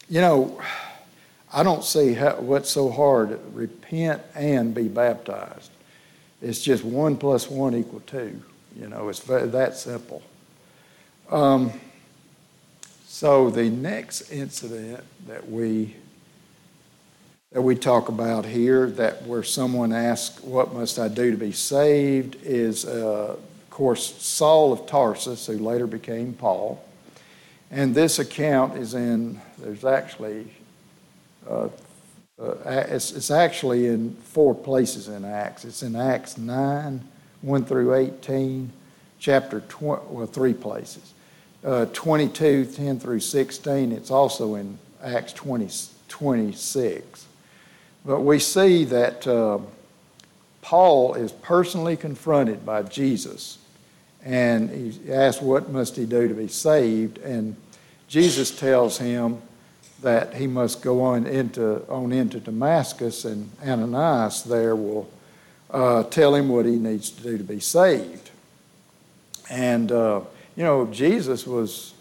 you 0.10 0.22
know, 0.22 0.62
I 1.52 1.64
don't 1.64 1.84
see 1.84 2.14
how, 2.14 2.36
what's 2.38 2.70
so 2.70 2.90
hard. 2.90 3.40
Repent 3.54 4.22
and 4.36 4.74
be 4.74 4.88
baptized. 4.88 5.70
It's 6.42 6.62
just 6.62 6.84
one 6.84 7.16
plus 7.16 7.50
one 7.50 7.76
equal 7.76 8.02
two. 8.02 8.42
You 8.76 8.90
know, 8.90 9.10
it's 9.10 9.20
that 9.20 9.76
simple. 9.78 10.24
Um, 11.30 11.72
so 13.08 13.50
the 13.50 13.70
next 13.70 14.32
incident 14.32 15.04
that 15.28 15.50
we 15.50 15.96
that 17.52 17.62
we 17.62 17.76
talk 17.76 18.10
about 18.10 18.46
here, 18.46 18.90
that 18.90 19.28
where 19.28 19.44
someone 19.44 19.94
asks, 19.94 20.44
"What 20.44 20.74
must 20.74 20.98
I 20.98 21.08
do 21.08 21.30
to 21.30 21.38
be 21.38 21.52
saved?" 21.52 22.36
is, 22.44 22.84
uh, 22.84 23.36
of 23.38 23.70
course, 23.70 24.16
Saul 24.22 24.74
of 24.74 24.88
Tarsus, 24.88 25.46
who 25.46 25.60
later 25.60 25.86
became 25.86 26.34
Paul. 26.34 26.84
And 27.74 27.96
this 27.96 28.20
account 28.20 28.78
is 28.78 28.94
in. 28.94 29.42
There's 29.58 29.84
actually. 29.84 30.46
Uh, 31.50 31.70
uh, 32.40 32.54
it's, 32.66 33.12
it's 33.12 33.32
actually 33.32 33.88
in 33.88 34.16
four 34.16 34.54
places 34.54 35.08
in 35.08 35.26
Acts. 35.26 35.66
It's 35.66 35.82
in 35.82 35.96
Acts 35.96 36.38
9, 36.38 37.02
1 37.42 37.66
through 37.66 37.96
18, 37.96 38.72
chapter 39.20 39.62
20, 39.62 40.02
well, 40.10 40.26
three 40.26 40.54
places. 40.54 41.14
Uh, 41.64 41.86
22, 41.94 42.66
10 42.66 43.00
through 43.00 43.20
16, 43.20 43.92
it's 43.92 44.12
also 44.12 44.56
in 44.56 44.78
Acts 45.02 45.34
20, 45.34 45.70
26. 46.08 47.28
But 48.06 48.22
we 48.22 48.40
see 48.40 48.84
that 48.86 49.28
uh, 49.28 49.60
Paul 50.62 51.14
is 51.14 51.32
personally 51.32 51.96
confronted 51.98 52.66
by 52.66 52.84
Jesus 52.84 53.60
and 54.26 54.70
he 54.70 55.12
asks, 55.12 55.42
What 55.42 55.70
must 55.70 55.96
he 55.96 56.06
do 56.06 56.28
to 56.28 56.34
be 56.34 56.48
saved? 56.48 57.18
And 57.20 57.56
Jesus 58.14 58.52
tells 58.56 59.00
him, 59.00 59.42
that 60.04 60.36
he 60.36 60.46
must 60.46 60.84
go 60.84 61.02
on 61.02 61.26
into, 61.26 61.82
on 61.90 62.12
into 62.12 62.40
Damascus, 62.40 63.26
and 63.26 63.50
Ananias 63.66 64.44
there 64.44 64.76
will 64.76 65.10
uh, 65.72 66.04
tell 66.04 66.36
him 66.36 66.50
what 66.50 66.68
he 66.68 66.76
needs 66.76 67.10
to 67.10 67.24
do 67.24 67.40
to 67.40 67.44
be 67.44 67.60
saved. 67.60 68.30
And, 69.50 69.92
uh, 69.92 70.22
you 70.56 70.64
know, 70.64 70.86
Jesus 70.88 71.48
was 71.48 71.96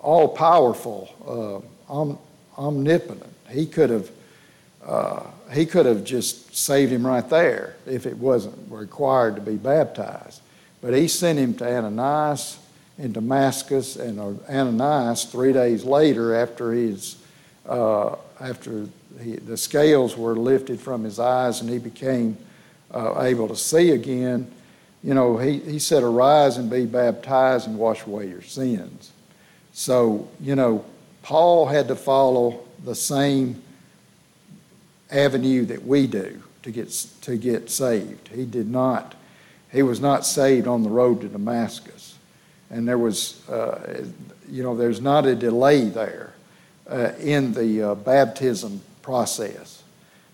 all 0.00 0.28
powerful, 0.28 1.64
uh, 1.88 1.92
om- 1.92 2.18
omnipotent. 2.58 3.32
He 3.48 3.64
could 3.64 3.88
have. 3.88 4.10
Uh, 4.86 5.22
he 5.52 5.64
could 5.64 5.86
have 5.86 6.04
just 6.04 6.54
saved 6.54 6.92
him 6.92 7.06
right 7.06 7.28
there 7.30 7.76
if 7.86 8.04
it 8.04 8.16
wasn't 8.16 8.56
required 8.70 9.34
to 9.34 9.40
be 9.40 9.56
baptized. 9.56 10.40
But 10.82 10.94
he 10.94 11.08
sent 11.08 11.38
him 11.38 11.54
to 11.54 11.64
Ananias 11.66 12.58
in 12.98 13.12
Damascus, 13.12 13.96
and 13.96 14.18
Ananias, 14.48 15.24
three 15.24 15.52
days 15.52 15.84
later, 15.84 16.34
after 16.34 16.72
his 16.72 17.16
uh, 17.66 18.16
after 18.40 18.86
he, 19.20 19.36
the 19.36 19.56
scales 19.56 20.16
were 20.16 20.34
lifted 20.34 20.80
from 20.80 21.04
his 21.04 21.18
eyes 21.18 21.60
and 21.60 21.68
he 21.68 21.78
became 21.78 22.36
uh, 22.94 23.22
able 23.22 23.48
to 23.48 23.56
see 23.56 23.90
again, 23.90 24.50
you 25.02 25.14
know, 25.14 25.36
he, 25.36 25.58
he 25.58 25.78
said, 25.78 26.02
Arise 26.02 26.56
and 26.56 26.70
be 26.70 26.86
baptized 26.86 27.68
and 27.68 27.78
wash 27.78 28.06
away 28.06 28.28
your 28.28 28.42
sins. 28.42 29.12
So, 29.72 30.28
you 30.40 30.56
know, 30.56 30.84
Paul 31.22 31.66
had 31.66 31.88
to 31.88 31.96
follow 31.96 32.60
the 32.84 32.94
same 32.94 33.62
avenue 35.10 35.64
that 35.66 35.84
we 35.84 36.06
do 36.06 36.42
to 36.62 36.70
get, 36.70 36.90
to 37.22 37.36
get 37.36 37.70
saved. 37.70 38.28
He 38.28 38.44
did 38.44 38.68
not, 38.68 39.14
he 39.70 39.82
was 39.82 40.00
not 40.00 40.26
saved 40.26 40.66
on 40.66 40.82
the 40.82 40.90
road 40.90 41.20
to 41.20 41.28
Damascus. 41.28 42.17
And 42.70 42.86
there 42.86 42.98
was, 42.98 43.48
uh, 43.48 44.04
you 44.48 44.62
know, 44.62 44.76
there's 44.76 45.00
not 45.00 45.26
a 45.26 45.34
delay 45.34 45.88
there 45.88 46.34
uh, 46.88 47.12
in 47.18 47.52
the 47.52 47.82
uh, 47.82 47.94
baptism 47.94 48.80
process. 49.02 49.82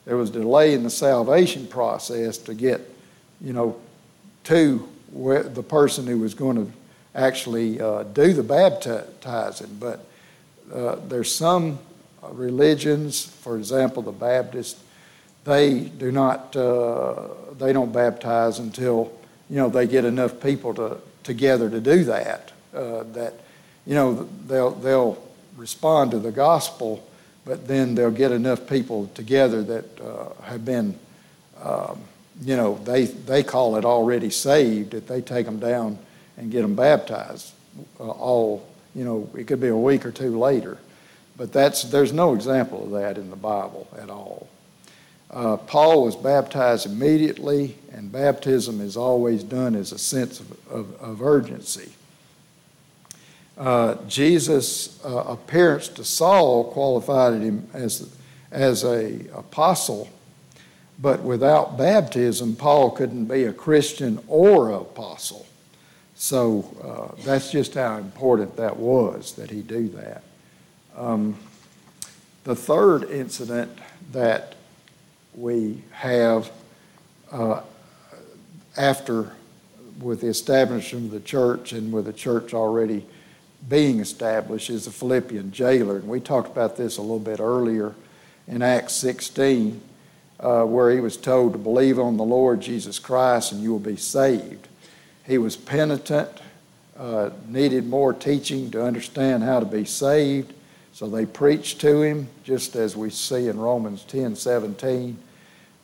There 0.05 0.17
was 0.17 0.31
delay 0.31 0.75
in 0.75 0.83
the 0.83 0.91
salvation 0.91 1.67
process 1.67 2.39
to 2.39 2.55
get, 2.55 2.81
you 3.41 3.53
know, 3.53 3.77
to 4.45 4.89
the 5.15 5.63
person 5.63 6.07
who 6.07 6.19
was 6.19 6.35
going 6.35 6.57
to 6.57 6.73
actually 7.15 7.81
uh, 7.81 8.03
do 8.03 8.33
the 8.33 8.43
baptizing. 8.43 9.77
But 9.79 10.05
uh, 10.73 10.97
there's 11.09 11.33
some 11.33 11.79
religions, 12.31 13.25
for 13.25 13.57
example, 13.57 14.03
the 14.03 14.13
Baptist, 14.13 14.79
they 15.45 15.81
do 15.81 16.11
not, 16.11 16.57
uh, 16.57 17.29
they 17.59 17.73
don't 17.73 17.93
baptize 17.93 18.59
until, 18.59 19.13
you 19.49 19.57
know, 19.57 19.69
they 19.69 19.87
get 19.87 20.05
enough 20.05 20.41
people 20.41 20.75
to, 20.75 20.99
together 21.25 21.69
to 21.69 21.81
do 21.81 22.05
that. 22.05 22.53
Uh, 22.73 23.03
that, 23.13 23.35
you 23.87 23.95
know, 23.95 24.29
they'll, 24.47 24.71
they'll 24.71 25.23
respond 25.57 26.11
to 26.13 26.19
the 26.19 26.33
gospel 26.33 27.05
but 27.45 27.69
then 27.69 27.95
they'll 27.95 28.11
get 28.11 28.33
enough 28.33 28.67
people 28.67 29.09
together 29.15 29.63
that 29.63 30.01
uh, 30.01 30.43
have 30.45 30.65
been, 30.65 30.99
um, 31.63 32.01
you 32.41 32.57
know, 32.57 32.79
they, 32.85 33.05
they 33.05 33.43
call 33.43 33.77
it 33.77 33.85
already 33.85 34.31
saved, 34.31 34.93
that 34.93 35.07
they 35.07 35.21
take 35.21 35.45
them 35.47 35.59
down 35.59 35.99
and 36.37 36.51
get 36.51 36.63
them 36.63 36.75
baptized 36.75 37.53
uh, 38.01 38.09
all, 38.09 38.67
you 38.95 39.05
know, 39.05 39.29
it 39.37 39.47
could 39.47 39.61
be 39.61 39.69
a 39.69 39.77
week 39.77 40.07
or 40.07 40.11
two 40.11 40.39
later. 40.39 40.79
But 41.37 41.53
that's, 41.53 41.83
there's 41.83 42.13
no 42.13 42.35
example 42.35 42.85
of 42.85 42.91
that 42.93 43.19
in 43.19 43.29
the 43.29 43.37
Bible 43.37 43.89
at 44.01 44.09
all. 44.09 44.49
Uh, 45.35 45.57
Paul 45.57 46.05
was 46.05 46.15
baptized 46.15 46.87
immediately, 46.87 47.77
and 47.93 48.13
baptism 48.13 48.81
is 48.81 48.97
always 48.97 49.43
done 49.43 49.75
as 49.75 49.91
a 49.91 49.99
sense 49.99 50.39
of, 50.39 50.69
of, 50.71 51.03
of 51.03 51.23
urgency. 51.23 51.91
Uh, 53.59 53.97
Jesus' 54.07 55.05
uh, 55.05 55.25
appearance 55.27 55.89
to 55.89 56.05
Saul 56.05 56.71
qualified 56.71 57.43
him 57.43 57.67
as, 57.73 58.15
as 58.53 58.85
a 58.85 59.27
apostle, 59.35 60.09
but 61.01 61.23
without 61.23 61.77
baptism, 61.77 62.55
Paul 62.55 62.93
couldn't 62.93 63.25
be 63.25 63.43
a 63.43 63.53
Christian 63.53 64.21
or 64.29 64.69
an 64.71 64.77
apostle. 64.77 65.47
So 66.15 67.13
uh, 67.17 67.23
that's 67.25 67.51
just 67.51 67.75
how 67.75 67.97
important 67.97 68.57
that 68.57 68.77
was 68.77 69.33
that 69.33 69.51
he 69.51 69.63
do 69.63 69.89
that. 69.89 70.23
Um, 70.97 71.37
the 72.45 72.55
third 72.55 73.11
incident 73.11 73.77
that 74.13 74.54
we 75.37 75.83
have 75.91 76.51
uh, 77.31 77.63
after 78.77 79.33
with 80.01 80.21
the 80.21 80.27
establishment 80.27 81.07
of 81.07 81.11
the 81.13 81.21
church 81.21 81.73
and 81.73 81.93
with 81.93 82.07
the 82.07 82.13
church 82.13 82.55
already 82.55 83.05
being 83.69 84.01
established 84.01 84.71
is 84.71 84.85
the 84.85 84.91
Philippian 84.91 85.51
jailer. 85.51 85.97
And 85.97 86.09
we 86.09 86.21
talked 86.21 86.51
about 86.51 86.77
this 86.77 86.99
a 86.99 87.01
little 87.01 87.19
bit 87.19 87.41
earlier 87.41 87.95
in 88.47 88.63
Acts 88.63 88.93
16, 88.95 89.81
uh, 90.41 90.65
where 90.65 90.91
he 90.91 91.01
was 91.01 91.17
told 91.17 91.53
to 91.53 91.59
believe 91.59 91.99
on 91.99 92.17
the 92.17 92.25
Lord 92.25 92.61
Jesus 92.61 92.99
Christ 92.99 93.53
and 93.53 93.63
you 93.63 93.73
will 93.73 93.79
be 93.79 93.97
saved. 93.97 94.69
He 95.27 95.39
was 95.39 95.57
penitent, 95.57 96.29
uh, 96.97 97.31
needed 97.49 97.87
more 97.87 98.13
teaching 98.13 98.71
to 98.73 98.85
understand 98.85 99.43
how 99.43 99.61
to 99.61 99.67
be 99.67 99.85
saved. 99.85 100.53
So 100.95 101.09
they 101.09 101.27
preached 101.27 101.81
to 101.81 102.03
him, 102.03 102.29
just 102.45 102.77
as 102.77 102.97
we 102.97 103.11
see 103.11 103.49
in 103.49 103.59
Romans 103.59 104.05
10 104.05 104.37
17. 104.37 105.19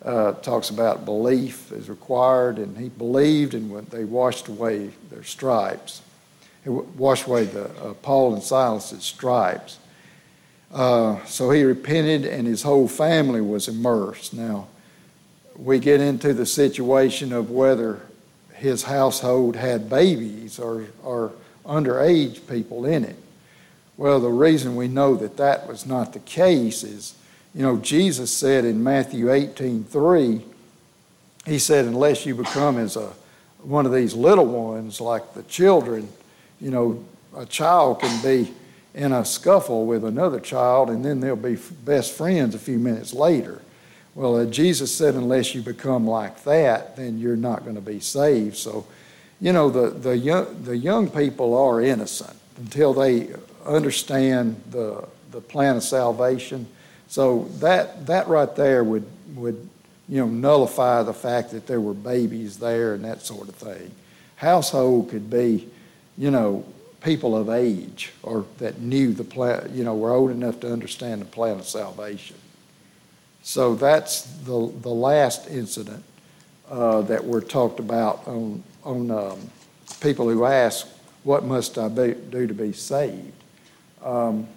Uh, 0.03 0.33
talks 0.35 0.71
about 0.71 1.05
belief 1.05 1.73
is 1.73 1.91
required, 1.91 2.59
and 2.59 2.79
he 2.79 2.89
believed, 2.91 3.53
and 3.53 3.87
they 3.89 4.05
washed 4.05 4.47
away 4.47 4.91
their 5.11 5.25
stripes. 5.25 6.01
He 6.63 6.71
washed 6.71 7.27
away 7.27 7.45
the 7.45 7.65
uh, 7.65 7.95
Paul 7.95 8.35
and 8.35 8.43
Silas's 8.43 9.03
stripes. 9.03 9.79
Uh, 10.73 11.23
so 11.25 11.51
he 11.51 11.65
repented, 11.65 12.25
and 12.25 12.47
his 12.47 12.63
whole 12.63 12.87
family 12.87 13.41
was 13.41 13.67
immersed. 13.67 14.33
Now, 14.33 14.69
we 15.57 15.81
get 15.81 16.01
into 16.01 16.33
the 16.33 16.47
situation 16.47 17.33
of 17.33 17.51
whether 17.51 18.01
his 18.55 18.85
household 18.85 19.57
had 19.57 19.91
babies 19.91 20.61
or, 20.61 20.85
or 21.03 21.33
underage 21.67 22.47
people 22.47 22.87
in 22.87 23.05
it. 23.05 23.17
Well, 24.01 24.19
the 24.19 24.31
reason 24.31 24.77
we 24.77 24.89
know 24.89 25.15
that 25.17 25.37
that 25.37 25.69
was 25.69 25.85
not 25.85 26.15
the 26.15 26.21
case 26.21 26.83
is, 26.85 27.15
you 27.55 27.61
know, 27.61 27.77
Jesus 27.77 28.35
said 28.35 28.65
in 28.65 28.83
Matthew 28.83 29.31
18 29.31 29.85
3, 29.85 30.41
he 31.45 31.59
said, 31.59 31.85
unless 31.85 32.25
you 32.25 32.35
become 32.35 32.79
as 32.79 32.97
a, 32.97 33.13
one 33.59 33.85
of 33.85 33.93
these 33.93 34.15
little 34.15 34.47
ones 34.47 35.03
like 35.03 35.35
the 35.35 35.43
children, 35.43 36.09
you 36.63 36.71
know, 36.71 37.05
a 37.37 37.45
child 37.45 38.01
can 38.01 38.23
be 38.23 38.55
in 38.95 39.13
a 39.13 39.23
scuffle 39.23 39.85
with 39.85 40.07
another 40.07 40.41
child 40.41 40.89
and 40.89 41.05
then 41.05 41.21
they'll 41.21 41.37
be 41.37 41.59
best 41.85 42.15
friends 42.15 42.55
a 42.55 42.59
few 42.59 42.79
minutes 42.79 43.13
later. 43.13 43.61
Well, 44.15 44.37
uh, 44.37 44.47
Jesus 44.47 44.97
said, 44.97 45.15
unless 45.15 45.55
you 45.55 45.61
become 45.61 46.07
like 46.07 46.43
that, 46.45 46.97
then 46.97 47.19
you're 47.19 47.37
not 47.37 47.65
going 47.65 47.77
to 47.77 47.83
be 47.83 48.01
saved. 48.01 48.57
So, 48.57 48.87
you 49.43 49.53
know, 49.53 49.69
the, 49.69 49.91
the, 49.91 50.17
young, 50.17 50.63
the 50.63 50.79
young 50.79 51.11
people 51.11 51.55
are 51.55 51.83
innocent 51.83 52.39
until 52.57 52.95
they 52.95 53.29
understand 53.65 54.63
the, 54.71 55.07
the 55.31 55.41
plan 55.41 55.77
of 55.77 55.83
salvation. 55.83 56.67
So 57.09 57.45
that, 57.59 58.07
that 58.07 58.29
right 58.29 58.55
there 58.55 58.85
would, 58.85 59.07
would, 59.35 59.69
you 60.09 60.19
know, 60.19 60.27
nullify 60.27 61.03
the 61.03 61.15
fact 61.15 61.51
that 61.51 61.67
there 61.67 61.81
were 61.81 61.95
babies 61.95 62.59
there 62.59 62.95
and 62.95 63.05
that 63.05 63.23
sort 63.23 63.49
of 63.49 63.55
thing. 63.55 63.91
Household 64.37 65.11
could 65.11 65.29
be, 65.29 65.69
you 66.17 66.31
know, 66.31 66.65
people 67.03 67.37
of 67.37 67.49
age 67.49 68.13
or 68.23 68.45
that 68.59 68.81
knew 68.81 69.13
the 69.13 69.25
plan, 69.25 69.71
you 69.75 69.85
know, 69.85 69.95
were 69.95 70.11
old 70.11 70.31
enough 70.31 70.61
to 70.61 70.73
understand 70.73 71.21
the 71.21 71.27
plan 71.27 71.59
of 71.59 71.67
salvation. 71.67 72.37
So 73.43 73.75
that's 73.75 74.23
the, 74.23 74.73
the 74.83 74.91
last 74.91 75.49
incident 75.49 76.05
uh, 76.71 77.03
that 77.03 77.25
we're 77.25 77.41
talked 77.41 77.81
about 77.81 78.27
on, 78.27 78.63
on 78.85 79.11
um, 79.11 79.51
people 80.01 80.29
who 80.29 80.45
ask, 80.45 80.87
What 81.25 81.45
must 81.45 81.79
I 81.79 81.89
be, 81.89 82.15
do 82.15 82.47
to 82.47 82.55
be 82.55 82.73
saved? 82.73 83.40
Um, 84.05 84.49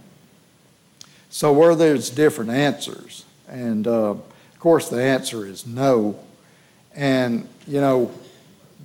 so, 1.29 1.51
where 1.51 1.75
there's 1.75 2.09
different 2.09 2.51
answers, 2.51 3.25
and 3.47 3.87
uh, 3.87 4.11
of 4.11 4.59
course, 4.59 4.89
the 4.89 5.01
answer 5.01 5.45
is 5.45 5.65
no. 5.65 6.19
And, 6.95 7.47
you 7.65 7.81
know, 7.81 8.11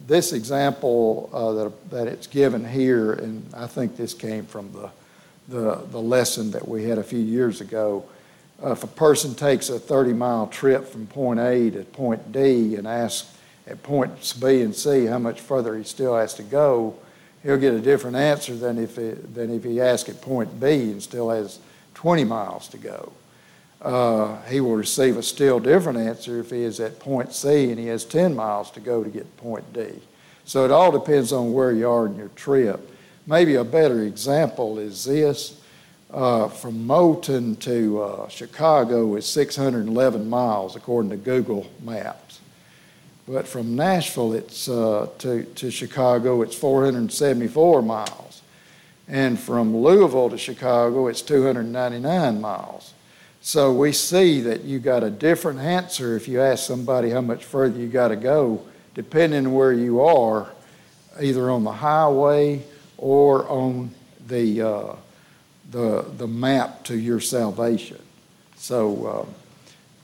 this 0.06 0.32
example 0.32 1.28
uh, 1.32 1.52
that, 1.52 1.90
that 1.90 2.06
it's 2.06 2.26
given 2.26 2.66
here, 2.66 3.12
and 3.12 3.44
I 3.54 3.66
think 3.66 3.96
this 3.96 4.14
came 4.14 4.46
from 4.46 4.72
the, 4.72 4.90
the, 5.48 5.74
the 5.90 6.00
lesson 6.00 6.50
that 6.52 6.66
we 6.66 6.84
had 6.84 6.96
a 6.96 7.04
few 7.04 7.18
years 7.18 7.60
ago 7.60 8.04
uh, 8.62 8.72
if 8.72 8.82
a 8.82 8.88
person 8.88 9.34
takes 9.34 9.68
a 9.68 9.78
30 9.78 10.12
mile 10.12 10.46
trip 10.48 10.88
from 10.88 11.06
point 11.06 11.38
A 11.38 11.70
to 11.70 11.84
point 11.84 12.32
D 12.32 12.74
and 12.74 12.88
asks 12.88 13.32
at 13.66 13.82
points 13.82 14.32
B 14.32 14.62
and 14.62 14.74
C 14.74 15.06
how 15.06 15.18
much 15.18 15.40
further 15.40 15.76
he 15.76 15.84
still 15.84 16.16
has 16.16 16.34
to 16.34 16.42
go, 16.42 16.96
he'll 17.48 17.56
get 17.56 17.72
a 17.72 17.80
different 17.80 18.14
answer 18.14 18.54
than 18.54 18.76
if, 18.76 18.98
it, 18.98 19.34
than 19.34 19.50
if 19.50 19.64
he 19.64 19.80
asks 19.80 20.10
at 20.10 20.20
point 20.20 20.60
B 20.60 20.90
and 20.90 21.02
still 21.02 21.30
has 21.30 21.58
20 21.94 22.22
miles 22.24 22.68
to 22.68 22.76
go. 22.76 23.10
Uh, 23.80 24.38
he 24.42 24.60
will 24.60 24.76
receive 24.76 25.16
a 25.16 25.22
still 25.22 25.58
different 25.58 25.98
answer 25.98 26.40
if 26.40 26.50
he 26.50 26.62
is 26.62 26.78
at 26.78 27.00
point 27.00 27.32
C 27.32 27.70
and 27.70 27.78
he 27.78 27.86
has 27.86 28.04
10 28.04 28.36
miles 28.36 28.70
to 28.72 28.80
go 28.80 29.02
to 29.02 29.08
get 29.08 29.22
to 29.22 29.42
point 29.42 29.72
D. 29.72 29.88
So 30.44 30.66
it 30.66 30.70
all 30.70 30.92
depends 30.92 31.32
on 31.32 31.54
where 31.54 31.72
you 31.72 31.88
are 31.88 32.04
in 32.04 32.16
your 32.16 32.28
trip. 32.28 32.94
Maybe 33.26 33.54
a 33.54 33.64
better 33.64 34.02
example 34.02 34.78
is 34.78 35.06
this 35.06 35.58
uh, 36.10 36.48
from 36.48 36.86
Moulton 36.86 37.56
to 37.56 38.02
uh, 38.02 38.28
Chicago 38.28 39.16
is 39.16 39.24
611 39.24 40.28
miles, 40.28 40.76
according 40.76 41.10
to 41.12 41.16
Google 41.16 41.66
Maps. 41.82 42.40
But 43.28 43.46
from 43.46 43.76
Nashville 43.76 44.32
it's, 44.32 44.68
uh, 44.68 45.08
to, 45.18 45.44
to 45.44 45.70
Chicago, 45.70 46.40
it's 46.40 46.56
474 46.56 47.82
miles. 47.82 48.42
And 49.06 49.38
from 49.38 49.76
Louisville 49.76 50.30
to 50.30 50.38
Chicago, 50.38 51.08
it's 51.08 51.20
299 51.20 52.40
miles. 52.40 52.94
So 53.42 53.72
we 53.72 53.92
see 53.92 54.40
that 54.42 54.64
you 54.64 54.78
got 54.78 55.04
a 55.04 55.10
different 55.10 55.60
answer 55.60 56.16
if 56.16 56.26
you 56.26 56.40
ask 56.40 56.66
somebody 56.66 57.10
how 57.10 57.20
much 57.20 57.44
further 57.44 57.78
you 57.78 57.88
got 57.88 58.08
to 58.08 58.16
go, 58.16 58.62
depending 58.94 59.52
where 59.52 59.72
you 59.72 60.00
are, 60.00 60.48
either 61.20 61.50
on 61.50 61.64
the 61.64 61.72
highway 61.72 62.62
or 62.96 63.46
on 63.48 63.90
the 64.26 64.62
uh, 64.62 64.94
the, 65.70 66.04
the 66.16 66.26
map 66.26 66.84
to 66.84 66.96
your 66.98 67.20
salvation. 67.20 68.00
So, 68.56 69.20
um, 69.20 69.34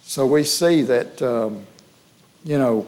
so 0.03 0.27
we 0.27 0.45
see 0.45 0.83
that, 0.83 1.23
um, 1.23 1.65
you 2.45 2.59
know, 2.59 2.87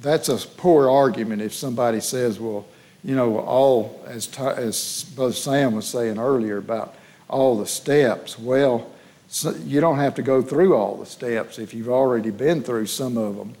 that's 0.00 0.28
a 0.28 0.36
poor 0.36 0.90
argument 0.90 1.42
if 1.42 1.54
somebody 1.54 2.00
says, 2.00 2.40
well, 2.40 2.66
you 3.02 3.14
know, 3.14 3.38
all, 3.38 4.02
as, 4.06 4.28
as 4.38 5.04
Brother 5.14 5.32
Sam 5.32 5.74
was 5.74 5.86
saying 5.86 6.18
earlier 6.18 6.58
about 6.58 6.94
all 7.28 7.58
the 7.58 7.66
steps. 7.66 8.38
Well, 8.38 8.90
so 9.28 9.54
you 9.64 9.80
don't 9.80 9.98
have 9.98 10.14
to 10.16 10.22
go 10.22 10.42
through 10.42 10.74
all 10.74 10.96
the 10.96 11.06
steps 11.06 11.58
if 11.58 11.72
you've 11.72 11.88
already 11.88 12.30
been 12.30 12.62
through 12.62 12.86
some 12.86 13.16
of 13.16 13.36
them. 13.36 13.54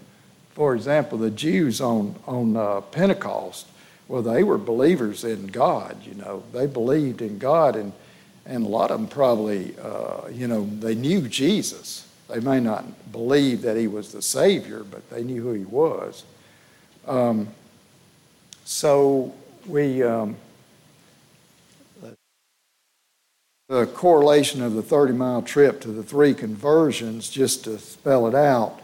For 0.52 0.74
example, 0.74 1.16
the 1.16 1.30
Jews 1.30 1.80
on, 1.80 2.16
on 2.26 2.56
uh, 2.56 2.80
Pentecost, 2.80 3.66
well, 4.08 4.22
they 4.22 4.42
were 4.42 4.58
believers 4.58 5.24
in 5.24 5.46
God, 5.46 5.96
you 6.04 6.14
know. 6.14 6.42
They 6.52 6.66
believed 6.66 7.22
in 7.22 7.38
God, 7.38 7.76
and 7.76 7.92
and 8.46 8.64
a 8.64 8.68
lot 8.68 8.90
of 8.90 8.98
them 8.98 9.08
probably, 9.08 9.74
uh, 9.80 10.28
you 10.28 10.48
know, 10.48 10.68
they 10.80 10.94
knew 10.94 11.28
Jesus. 11.28 12.06
They 12.30 12.40
may 12.40 12.60
not 12.60 13.12
believe 13.12 13.62
that 13.62 13.76
he 13.76 13.86
was 13.86 14.12
the 14.12 14.22
Savior, 14.22 14.84
but 14.84 15.08
they 15.10 15.22
knew 15.22 15.42
who 15.42 15.52
he 15.52 15.64
was. 15.64 16.24
Um, 17.06 17.48
so 18.64 19.34
we, 19.66 20.02
um, 20.02 20.36
the 23.68 23.86
correlation 23.86 24.62
of 24.62 24.74
the 24.74 24.82
30 24.82 25.12
mile 25.14 25.42
trip 25.42 25.80
to 25.82 25.88
the 25.88 26.02
three 26.02 26.34
conversions, 26.34 27.28
just 27.28 27.64
to 27.64 27.78
spell 27.78 28.26
it 28.26 28.34
out, 28.34 28.80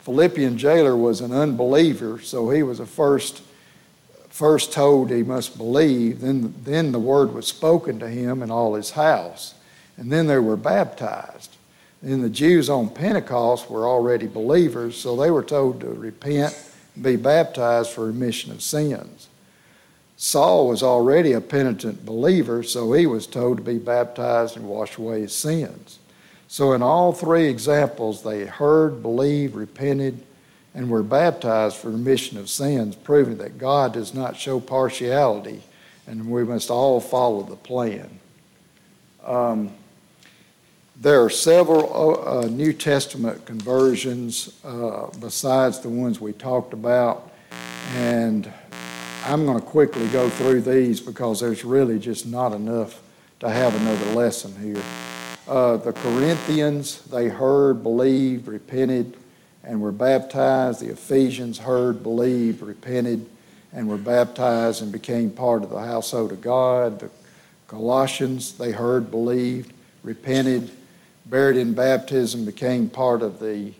Philippian 0.00 0.56
jailer 0.56 0.96
was 0.96 1.20
an 1.20 1.32
unbeliever, 1.32 2.20
so 2.20 2.50
he 2.50 2.62
was 2.62 2.80
a 2.80 2.86
first 2.86 3.42
first 4.40 4.72
told 4.72 5.10
he 5.10 5.22
must 5.22 5.58
believe, 5.58 6.20
then, 6.20 6.54
then 6.62 6.92
the 6.92 6.98
word 6.98 7.34
was 7.34 7.46
spoken 7.46 7.98
to 7.98 8.08
him 8.08 8.42
and 8.42 8.50
all 8.50 8.74
his 8.74 8.92
house. 8.92 9.54
and 9.98 10.10
then 10.10 10.26
they 10.26 10.38
were 10.38 10.56
baptized. 10.56 11.49
And 12.02 12.24
the 12.24 12.30
Jews 12.30 12.70
on 12.70 12.88
Pentecost 12.88 13.70
were 13.70 13.86
already 13.86 14.26
believers, 14.26 14.96
so 14.96 15.16
they 15.16 15.30
were 15.30 15.42
told 15.42 15.80
to 15.80 15.88
repent 15.88 16.56
and 16.94 17.04
be 17.04 17.16
baptized 17.16 17.90
for 17.90 18.06
remission 18.06 18.52
of 18.52 18.62
sins. 18.62 19.28
Saul 20.16 20.68
was 20.68 20.82
already 20.82 21.32
a 21.32 21.40
penitent 21.40 22.04
believer, 22.04 22.62
so 22.62 22.92
he 22.92 23.06
was 23.06 23.26
told 23.26 23.58
to 23.58 23.62
be 23.62 23.78
baptized 23.78 24.56
and 24.56 24.68
wash 24.68 24.98
away 24.98 25.22
his 25.22 25.34
sins. 25.34 25.98
So, 26.48 26.72
in 26.72 26.82
all 26.82 27.12
three 27.12 27.48
examples, 27.48 28.22
they 28.22 28.44
heard, 28.44 29.02
believed, 29.02 29.54
repented, 29.54 30.20
and 30.74 30.90
were 30.90 31.02
baptized 31.02 31.76
for 31.76 31.90
remission 31.90 32.38
of 32.38 32.50
sins, 32.50 32.96
proving 32.96 33.38
that 33.38 33.58
God 33.58 33.92
does 33.92 34.14
not 34.14 34.36
show 34.36 34.58
partiality 34.60 35.62
and 36.10 36.28
we 36.28 36.42
must 36.42 36.70
all 36.70 37.00
follow 37.00 37.42
the 37.42 37.56
plan. 37.56 38.10
Um, 39.24 39.70
there 41.00 41.24
are 41.24 41.30
several 41.30 42.28
uh, 42.28 42.46
New 42.46 42.74
Testament 42.74 43.46
conversions 43.46 44.54
uh, 44.62 45.06
besides 45.18 45.80
the 45.80 45.88
ones 45.88 46.20
we 46.20 46.34
talked 46.34 46.74
about, 46.74 47.32
and 47.94 48.52
I'm 49.24 49.46
going 49.46 49.58
to 49.58 49.64
quickly 49.64 50.06
go 50.08 50.28
through 50.28 50.60
these 50.60 51.00
because 51.00 51.40
there's 51.40 51.64
really 51.64 51.98
just 51.98 52.26
not 52.26 52.52
enough 52.52 53.00
to 53.40 53.48
have 53.48 53.74
another 53.80 54.12
lesson 54.12 54.54
here. 54.60 54.82
Uh, 55.48 55.78
the 55.78 55.94
Corinthians, 55.94 57.00
they 57.04 57.28
heard, 57.28 57.82
believed, 57.82 58.46
repented, 58.46 59.16
and 59.64 59.80
were 59.80 59.92
baptized. 59.92 60.80
The 60.80 60.90
Ephesians 60.92 61.58
heard, 61.58 62.02
believed, 62.02 62.60
repented, 62.60 63.26
and 63.72 63.88
were 63.88 63.96
baptized 63.96 64.82
and 64.82 64.92
became 64.92 65.30
part 65.30 65.62
of 65.62 65.70
the 65.70 65.80
household 65.80 66.30
of 66.30 66.42
God. 66.42 67.00
The 67.00 67.10
Colossians, 67.68 68.58
they 68.58 68.72
heard, 68.72 69.10
believed, 69.10 69.72
repented, 70.02 70.70
buried 71.30 71.56
in 71.56 71.72
baptism, 71.74 72.44
became 72.44 72.90
part 72.90 73.22
of 73.22 73.38
the, 73.38 73.72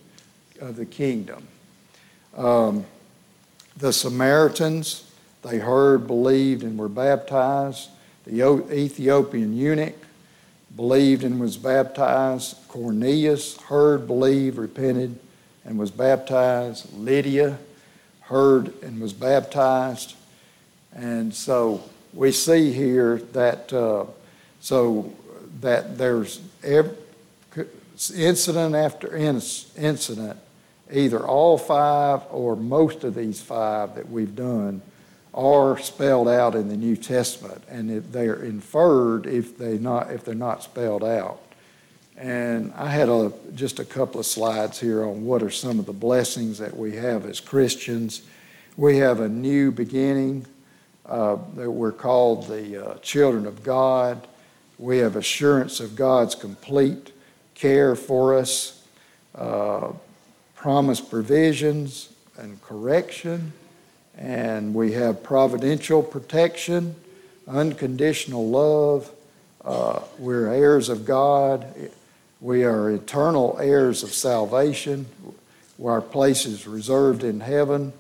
of 0.60 0.76
the 0.76 0.86
kingdom. 0.86 1.46
Um, 2.36 2.84
the 3.76 3.92
Samaritans, 3.92 5.10
they 5.42 5.58
heard, 5.58 6.06
believed, 6.06 6.62
and 6.62 6.78
were 6.78 6.88
baptized. 6.88 7.90
The 8.24 8.64
Ethiopian 8.72 9.56
eunuch 9.56 9.96
believed 10.76 11.24
and 11.24 11.40
was 11.40 11.56
baptized. 11.56 12.56
Cornelius 12.68 13.60
heard, 13.62 14.06
believed, 14.06 14.56
repented, 14.56 15.18
and 15.64 15.78
was 15.78 15.90
baptized. 15.90 16.92
Lydia 16.96 17.58
heard 18.20 18.72
and 18.82 19.00
was 19.00 19.12
baptized. 19.12 20.14
And 20.94 21.34
so 21.34 21.82
we 22.14 22.32
see 22.32 22.72
here 22.72 23.18
that 23.32 23.72
uh, 23.72 24.06
so 24.60 25.12
that 25.60 25.98
there's 25.98 26.40
every, 26.62 26.94
incident 28.08 28.74
after 28.74 29.14
incident, 29.14 30.38
either 30.90 31.26
all 31.26 31.58
five 31.58 32.22
or 32.30 32.56
most 32.56 33.04
of 33.04 33.14
these 33.14 33.42
five 33.42 33.94
that 33.96 34.08
we've 34.08 34.34
done 34.34 34.80
are 35.34 35.78
spelled 35.78 36.28
out 36.28 36.54
in 36.54 36.68
the 36.68 36.76
New 36.76 36.96
Testament, 36.96 37.62
and 37.68 37.90
if 37.90 38.10
they're 38.10 38.42
inferred 38.42 39.26
if 39.26 39.58
they 39.58 39.76
not 39.78 40.10
if 40.10 40.24
they're 40.24 40.34
not 40.34 40.62
spelled 40.62 41.04
out. 41.04 41.40
And 42.16 42.72
I 42.76 42.90
had 42.90 43.08
a, 43.08 43.32
just 43.54 43.78
a 43.78 43.84
couple 43.84 44.20
of 44.20 44.26
slides 44.26 44.78
here 44.78 45.04
on 45.04 45.24
what 45.24 45.42
are 45.42 45.50
some 45.50 45.78
of 45.78 45.86
the 45.86 45.92
blessings 45.92 46.58
that 46.58 46.76
we 46.76 46.96
have 46.96 47.24
as 47.24 47.40
Christians. 47.40 48.22
We 48.76 48.98
have 48.98 49.20
a 49.20 49.28
new 49.28 49.70
beginning 49.70 50.46
uh, 51.06 51.38
that 51.56 51.70
we're 51.70 51.92
called 51.92 52.46
the 52.46 52.90
uh, 52.90 52.94
children 52.98 53.46
of 53.46 53.62
God. 53.62 54.26
We 54.78 54.98
have 54.98 55.16
assurance 55.16 55.80
of 55.80 55.96
God's 55.96 56.34
complete 56.34 57.12
care 57.60 57.94
for 57.94 58.38
us, 58.38 58.82
uh, 59.34 59.92
promised 60.54 61.10
provisions 61.10 62.08
and 62.38 62.60
correction, 62.62 63.52
and 64.16 64.74
we 64.74 64.92
have 64.92 65.22
providential 65.22 66.02
protection, 66.02 66.94
unconditional 67.46 68.48
love. 68.48 69.10
Uh, 69.62 70.00
we're 70.18 70.48
heirs 70.48 70.88
of 70.88 71.04
God. 71.04 71.66
We 72.40 72.64
are 72.64 72.90
eternal 72.90 73.58
heirs 73.60 74.02
of 74.02 74.14
salvation. 74.14 75.06
Our 75.84 76.00
place 76.00 76.46
is 76.46 76.66
reserved 76.66 77.24
in 77.24 77.40
heaven. 77.40 77.92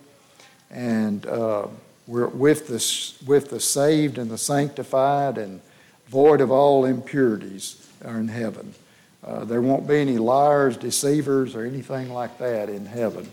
And 0.70 1.26
uh, 1.26 1.66
we're 2.06 2.28
with 2.28 2.68
the, 2.68 3.26
with 3.26 3.50
the 3.50 3.60
saved 3.60 4.16
and 4.16 4.30
the 4.30 4.38
sanctified 4.38 5.36
and 5.36 5.60
void 6.08 6.40
of 6.40 6.50
all 6.50 6.86
impurities 6.86 7.86
are 8.04 8.18
in 8.18 8.28
heaven. 8.28 8.74
Uh, 9.22 9.44
there 9.44 9.60
won't 9.60 9.86
be 9.86 9.98
any 9.98 10.18
liars, 10.18 10.76
deceivers, 10.76 11.54
or 11.54 11.64
anything 11.64 12.12
like 12.12 12.38
that 12.38 12.68
in 12.68 12.86
heaven. 12.86 13.28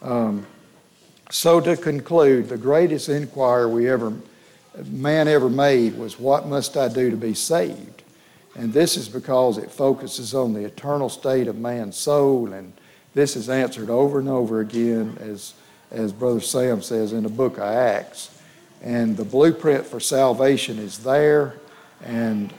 Um, 0.00 0.46
so 1.30 1.60
to 1.60 1.76
conclude, 1.76 2.48
the 2.48 2.56
greatest 2.56 3.08
inquiry 3.08 3.66
we 3.66 3.88
ever 3.90 4.12
man 4.86 5.28
ever 5.28 5.50
made 5.50 5.98
was, 5.98 6.18
"What 6.18 6.46
must 6.46 6.76
I 6.76 6.88
do 6.88 7.10
to 7.10 7.16
be 7.16 7.34
saved?" 7.34 8.02
And 8.54 8.72
this 8.72 8.96
is 8.96 9.08
because 9.08 9.58
it 9.58 9.70
focuses 9.70 10.34
on 10.34 10.52
the 10.52 10.64
eternal 10.64 11.08
state 11.08 11.46
of 11.46 11.56
man's 11.58 11.96
soul. 11.96 12.52
And 12.52 12.72
this 13.14 13.36
is 13.36 13.48
answered 13.48 13.90
over 13.90 14.18
and 14.18 14.28
over 14.28 14.60
again, 14.60 15.16
as, 15.20 15.54
as 15.90 16.12
Brother 16.12 16.40
Sam 16.40 16.82
says 16.82 17.12
in 17.12 17.22
the 17.22 17.28
book 17.28 17.58
of 17.58 17.64
Acts. 17.64 18.30
And 18.82 19.16
the 19.16 19.24
blueprint 19.24 19.86
for 19.86 20.00
salvation 20.00 20.78
is 20.78 20.98
there, 20.98 21.54
and 22.04 22.52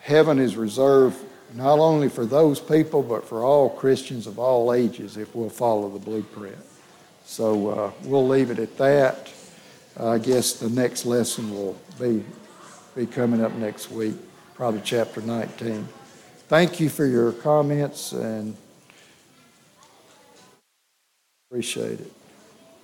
heaven 0.00 0.38
is 0.38 0.56
reserved 0.56 1.16
not 1.54 1.78
only 1.78 2.08
for 2.08 2.24
those 2.24 2.60
people, 2.60 3.02
but 3.02 3.26
for 3.26 3.42
all 3.44 3.70
Christians 3.70 4.26
of 4.26 4.38
all 4.38 4.72
ages 4.72 5.16
if 5.16 5.34
we'll 5.34 5.50
follow 5.50 5.88
the 5.88 5.98
blueprint. 5.98 6.58
So 7.24 7.68
uh, 7.68 7.92
we'll 8.04 8.26
leave 8.26 8.50
it 8.50 8.58
at 8.58 8.76
that. 8.78 9.32
I 9.98 10.18
guess 10.18 10.54
the 10.54 10.70
next 10.70 11.04
lesson 11.04 11.52
will 11.52 11.76
be, 12.00 12.24
be 12.94 13.06
coming 13.06 13.44
up 13.44 13.52
next 13.54 13.90
week 13.90 14.14
probably 14.60 14.82
chapter 14.84 15.22
19. 15.22 15.88
Thank 16.48 16.80
you 16.80 16.90
for 16.90 17.06
your 17.06 17.32
comments 17.32 18.12
and 18.12 18.54
appreciate 21.48 22.00
it. 22.00 22.19